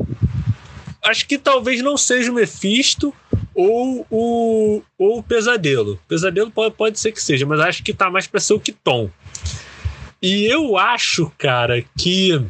[1.02, 3.12] Acho que talvez não seja o Mephisto
[3.52, 5.98] ou o, ou o Pesadelo.
[6.06, 9.10] Pesadelo pode, pode ser que seja, mas acho que tá mais para ser o Kiton.
[10.22, 12.40] E eu acho, cara, que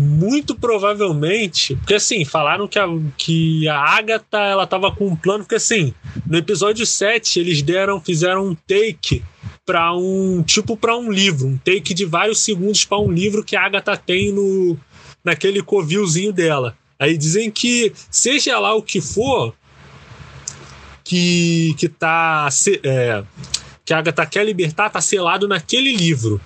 [0.00, 2.86] muito provavelmente, porque assim, falaram que a,
[3.16, 5.92] que a Agatha ela tava com um plano, porque assim,
[6.26, 9.22] no episódio 7 eles deram, fizeram um take
[9.66, 13.54] para um tipo para um livro, um take de vários segundos para um livro que
[13.54, 14.76] a Agatha tem no
[15.22, 16.76] naquele covilzinho dela.
[16.98, 19.54] Aí dizem que seja lá o que for
[21.04, 22.48] que que tá
[22.82, 23.22] é,
[23.84, 26.40] que a Agatha quer libertar tá selado naquele livro.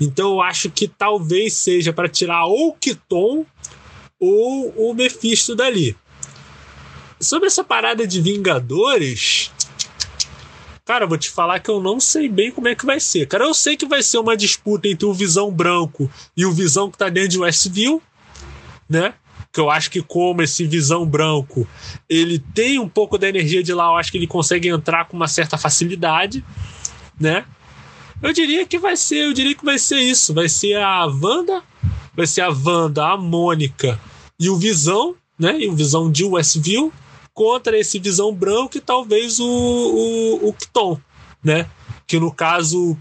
[0.00, 3.44] Então eu acho que talvez seja para tirar ou o Kiton
[4.18, 5.96] ou o Mephisto dali.
[7.20, 9.50] Sobre essa parada de Vingadores,
[10.86, 13.26] cara, vou te falar que eu não sei bem como é que vai ser.
[13.26, 16.90] Cara, eu sei que vai ser uma disputa entre o Visão Branco e o Visão
[16.90, 18.02] que tá dentro de Westview,
[18.88, 19.14] né?
[19.52, 21.68] Que eu acho que como esse Visão Branco,
[22.08, 25.16] ele tem um pouco da energia de lá, eu acho que ele consegue entrar com
[25.16, 26.42] uma certa facilidade,
[27.20, 27.44] né?
[28.22, 30.34] Eu diria que vai ser, eu diria que vai ser isso.
[30.34, 31.62] Vai ser a Wanda,
[32.14, 33.98] vai ser a Wanda, a Mônica
[34.38, 35.58] e o Visão, né?
[35.58, 36.92] E o Visão de Westview
[37.32, 41.00] contra esse Visão branco e talvez o, o, o Kton,
[41.42, 41.66] né?
[42.06, 42.96] Que no caso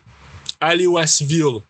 [0.60, 1.64] ali o Westview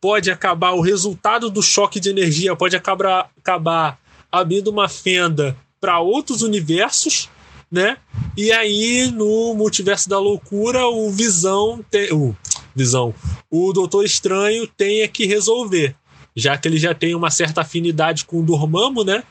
[0.00, 3.98] pode acabar o resultado do choque de energia pode acabar, acabar
[4.30, 7.30] abrindo uma fenda para outros universos
[7.74, 7.96] né?
[8.36, 12.12] E aí, no Multiverso da Loucura, o Visão tem.
[12.12, 12.34] O
[12.74, 13.14] Visão.
[13.50, 15.94] O Doutor Estranho tem que resolver.
[16.34, 19.22] Já que ele já tem uma certa afinidade com o Dormammu, né?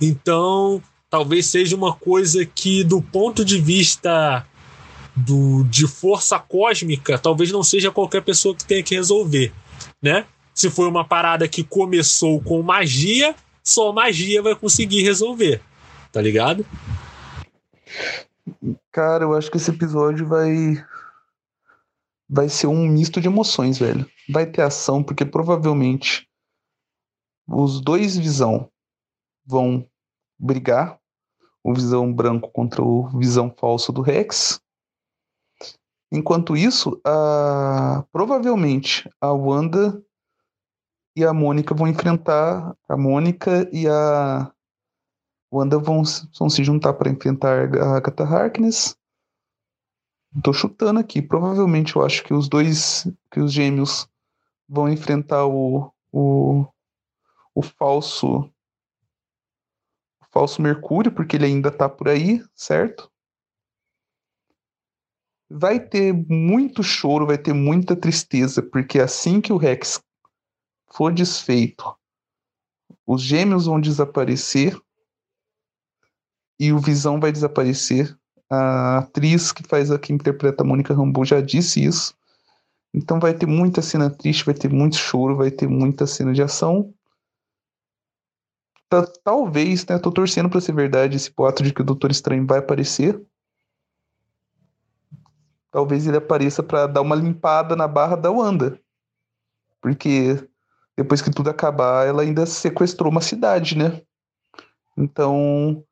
[0.00, 4.44] Então, talvez seja uma coisa que, do ponto de vista
[5.14, 9.52] do, de força cósmica, talvez não seja qualquer pessoa que tenha que resolver,
[10.02, 10.24] né?
[10.54, 15.60] Se foi uma parada que começou com magia, só magia vai conseguir resolver,
[16.12, 16.64] tá ligado?
[18.98, 20.84] Cara, eu acho que esse episódio vai.
[22.28, 24.04] Vai ser um misto de emoções, velho.
[24.28, 26.28] Vai ter ação, porque provavelmente
[27.46, 28.68] os dois Visão
[29.46, 29.88] vão
[30.36, 30.98] brigar.
[31.62, 34.60] O Visão branco contra o Visão falso do Rex.
[36.10, 38.04] Enquanto isso, a...
[38.10, 40.02] provavelmente a Wanda
[41.14, 44.52] e a Mônica vão enfrentar a Mônica e a
[45.50, 46.02] Wanda vão,
[46.38, 48.96] vão se juntar para enfrentar a Agatha Harkness.
[50.42, 51.22] Tô chutando aqui.
[51.22, 54.08] Provavelmente eu acho que os dois, que os gêmeos
[54.68, 56.66] vão enfrentar o, o,
[57.54, 58.50] o falso
[60.20, 63.10] o falso Mercúrio, porque ele ainda tá por aí, certo?
[65.50, 69.98] Vai ter muito choro, vai ter muita tristeza, porque assim que o Rex
[70.92, 71.96] for desfeito,
[73.06, 74.78] os gêmeos vão desaparecer
[76.58, 78.16] e o Visão vai desaparecer.
[78.50, 82.14] A atriz que faz aqui interpreta a Mônica Rambeau já disse isso.
[82.92, 86.42] Então vai ter muita cena triste, vai ter muito choro, vai ter muita cena de
[86.42, 86.92] ação.
[89.22, 89.98] Talvez, né?
[89.98, 93.20] Tô torcendo para ser verdade esse boato de que o Doutor Estranho vai aparecer.
[95.70, 98.80] Talvez ele apareça para dar uma limpada na barra da Wanda.
[99.82, 100.48] Porque
[100.96, 104.00] depois que tudo acabar, ela ainda sequestrou uma cidade, né?
[104.96, 105.84] Então,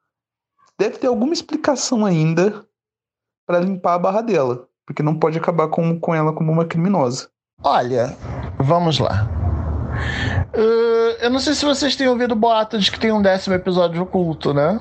[0.79, 2.65] deve ter alguma explicação ainda
[3.47, 7.29] para limpar a barra dela, porque não pode acabar com, com ela como uma criminosa.
[7.63, 8.17] Olha,
[8.59, 9.29] vamos lá.
[10.55, 14.03] Uh, eu não sei se vocês têm ouvido boato de que tem um décimo episódio
[14.03, 14.79] oculto, né?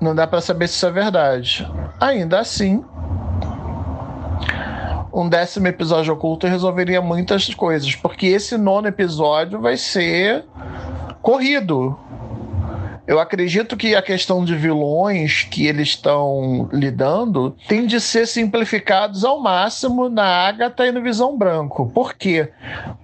[0.00, 1.70] Não dá para saber se isso é verdade.
[1.98, 2.84] Ainda assim,
[5.12, 10.44] um décimo episódio oculto resolveria muitas coisas, porque esse nono episódio vai ser
[11.22, 11.98] corrido.
[13.06, 19.24] Eu acredito que a questão de vilões que eles estão lidando tem de ser simplificados
[19.24, 21.90] ao máximo na Agatha e no Visão Branco.
[21.90, 22.50] Por quê?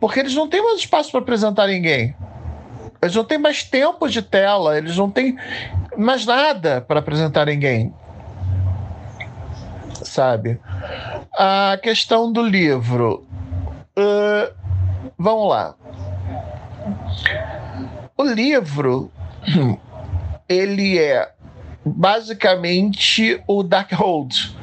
[0.01, 2.15] Porque eles não têm mais espaço para apresentar ninguém.
[3.03, 5.37] Eles não têm mais tempo de tela, eles não têm
[5.97, 7.93] mais nada para apresentar ninguém
[10.05, 10.61] sabe?
[11.33, 13.27] A questão do livro.
[13.97, 14.53] Uh,
[15.19, 15.75] vamos lá.
[18.17, 19.11] O livro,
[20.51, 21.31] ele é
[21.87, 24.59] basicamente o Darkhold.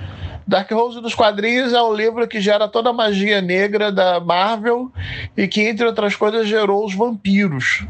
[0.46, 4.92] Darkhold dos quadrinhos é um livro que gera toda a magia negra da Marvel
[5.36, 7.86] e que, entre outras coisas, gerou os vampiros.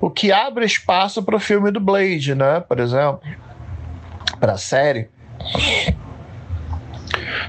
[0.00, 2.60] O que abre espaço para o filme do Blade, né?
[2.60, 3.20] Por exemplo,
[4.40, 5.08] para a série.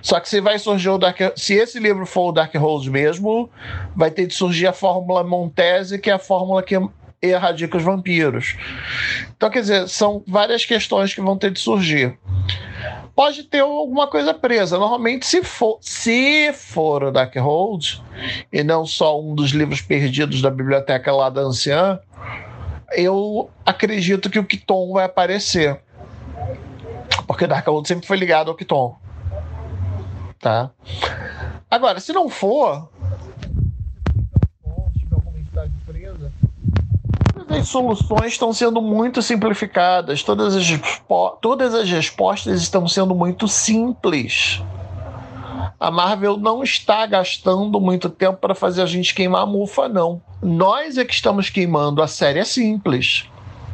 [0.02, 3.50] Só que se vai surgir o Dark, se esse livro for o Dark Rose mesmo,
[3.96, 6.76] vai ter de surgir a fórmula Montese, que é a fórmula que
[7.22, 8.56] erradica os vampiros.
[9.36, 12.18] Então, quer dizer, são várias questões que vão ter de surgir.
[13.16, 14.78] Pode ter alguma coisa presa.
[14.78, 18.00] Normalmente, se for, se for o Dark Hold,
[18.52, 22.00] e não só um dos livros perdidos da biblioteca lá da anciã,
[22.94, 25.80] eu acredito que o Kiton vai aparecer.
[27.26, 28.98] Porque Dark Hold sempre foi ligado ao Kiton
[30.46, 30.70] tá?
[31.72, 32.88] Agora, se não for,
[35.52, 36.32] todas
[37.66, 40.68] as soluções estão sendo muito simplificadas, todas as,
[41.42, 44.62] todas as respostas estão sendo muito simples.
[45.80, 50.22] A Marvel não está gastando muito tempo para fazer a gente queimar a mufa, não.
[50.44, 52.04] Nós é que estamos queimando.
[52.04, 53.28] A série é simples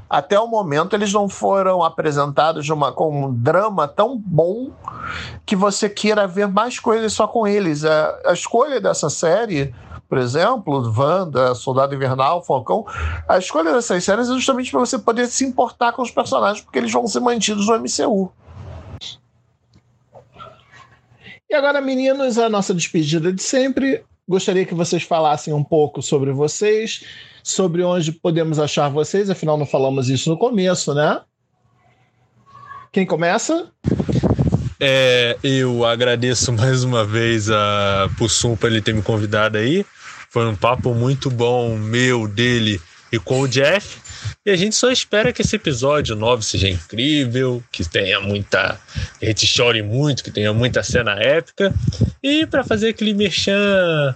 [0.09, 4.69] até o momento eles não foram apresentados uma, com um drama tão bom
[5.45, 7.85] que você queira ver mais coisas só com eles.
[7.85, 9.73] A, a escolha dessa série,
[10.11, 12.85] por exemplo, Wanda, Soldado Invernal, Falcão,
[13.29, 16.79] a escolha dessas séries é justamente para você poder se importar com os personagens, porque
[16.79, 18.29] eles vão ser mantidos no MCU.
[21.49, 24.03] E agora, meninos, a nossa despedida de sempre.
[24.27, 27.05] Gostaria que vocês falassem um pouco sobre vocês,
[27.41, 31.21] sobre onde podemos achar vocês, afinal não falamos isso no começo, né?
[32.91, 33.71] Quem começa?
[34.77, 39.85] É, eu agradeço mais uma vez a Pussum por ele ter me convidado aí.
[40.31, 42.81] Foi um papo muito bom meu, dele
[43.11, 43.99] e com o Jeff.
[44.45, 48.79] E a gente só espera que esse episódio 9 seja incrível, que tenha muita.
[49.19, 51.73] que a gente chore muito, que tenha muita cena épica.
[52.23, 54.15] E para fazer aquele merchan.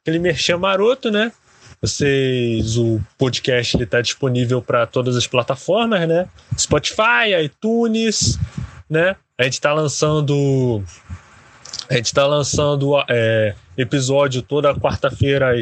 [0.00, 1.30] aquele merchan maroto, né?
[1.80, 6.28] Vocês, o podcast está disponível para todas as plataformas, né?
[6.58, 8.40] Spotify, iTunes,
[8.90, 9.14] né?
[9.38, 10.82] A gente está lançando,
[11.88, 15.54] a gente está lançando é, episódio toda quarta-feira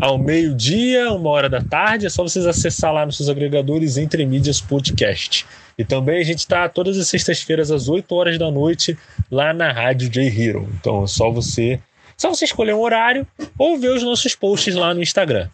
[0.00, 2.06] ao meio-dia, uma hora da tarde.
[2.06, 5.46] É só vocês acessar lá nos seus agregadores Entre Mídias Podcast.
[5.76, 8.96] E também a gente está todas as sextas-feiras às 8 horas da noite
[9.30, 10.68] lá na Rádio J Hero.
[10.78, 11.80] Então é só você
[12.16, 13.26] só você escolher um horário
[13.58, 15.48] ou ver os nossos posts lá no Instagram.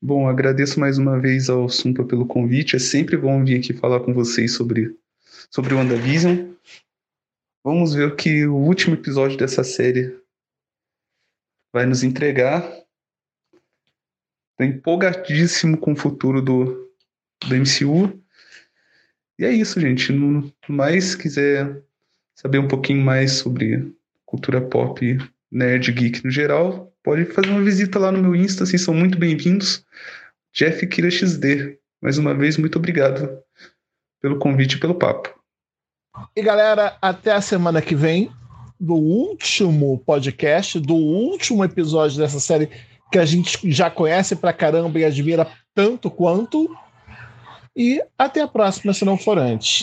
[0.00, 2.76] Bom, agradeço mais uma vez ao Sumpa pelo convite.
[2.76, 4.90] É sempre bom vir aqui falar com vocês sobre,
[5.50, 6.50] sobre o WandaVision.
[7.64, 10.20] Vamos ver o que o último episódio dessa série
[11.72, 12.60] vai nos entregar.
[14.50, 16.90] Estou empolgadíssimo com o futuro do,
[17.46, 18.20] do MCU.
[19.38, 20.12] E é isso, gente.
[20.12, 21.80] No mais quiser
[22.34, 23.94] saber um pouquinho mais sobre
[24.26, 25.18] cultura pop
[25.48, 29.16] nerd geek no geral, pode fazer uma visita lá no meu Insta, assim, são muito
[29.16, 29.86] bem-vindos.
[30.52, 31.78] Jeff Kira XD.
[32.00, 33.40] Mais uma vez, muito obrigado
[34.20, 35.41] pelo convite e pelo papo.
[36.36, 38.30] E galera, até a semana que vem
[38.78, 42.68] do último podcast, do último episódio dessa série
[43.10, 46.68] que a gente já conhece pra caramba e admira tanto quanto.
[47.76, 49.80] E até a próxima, se não for antes.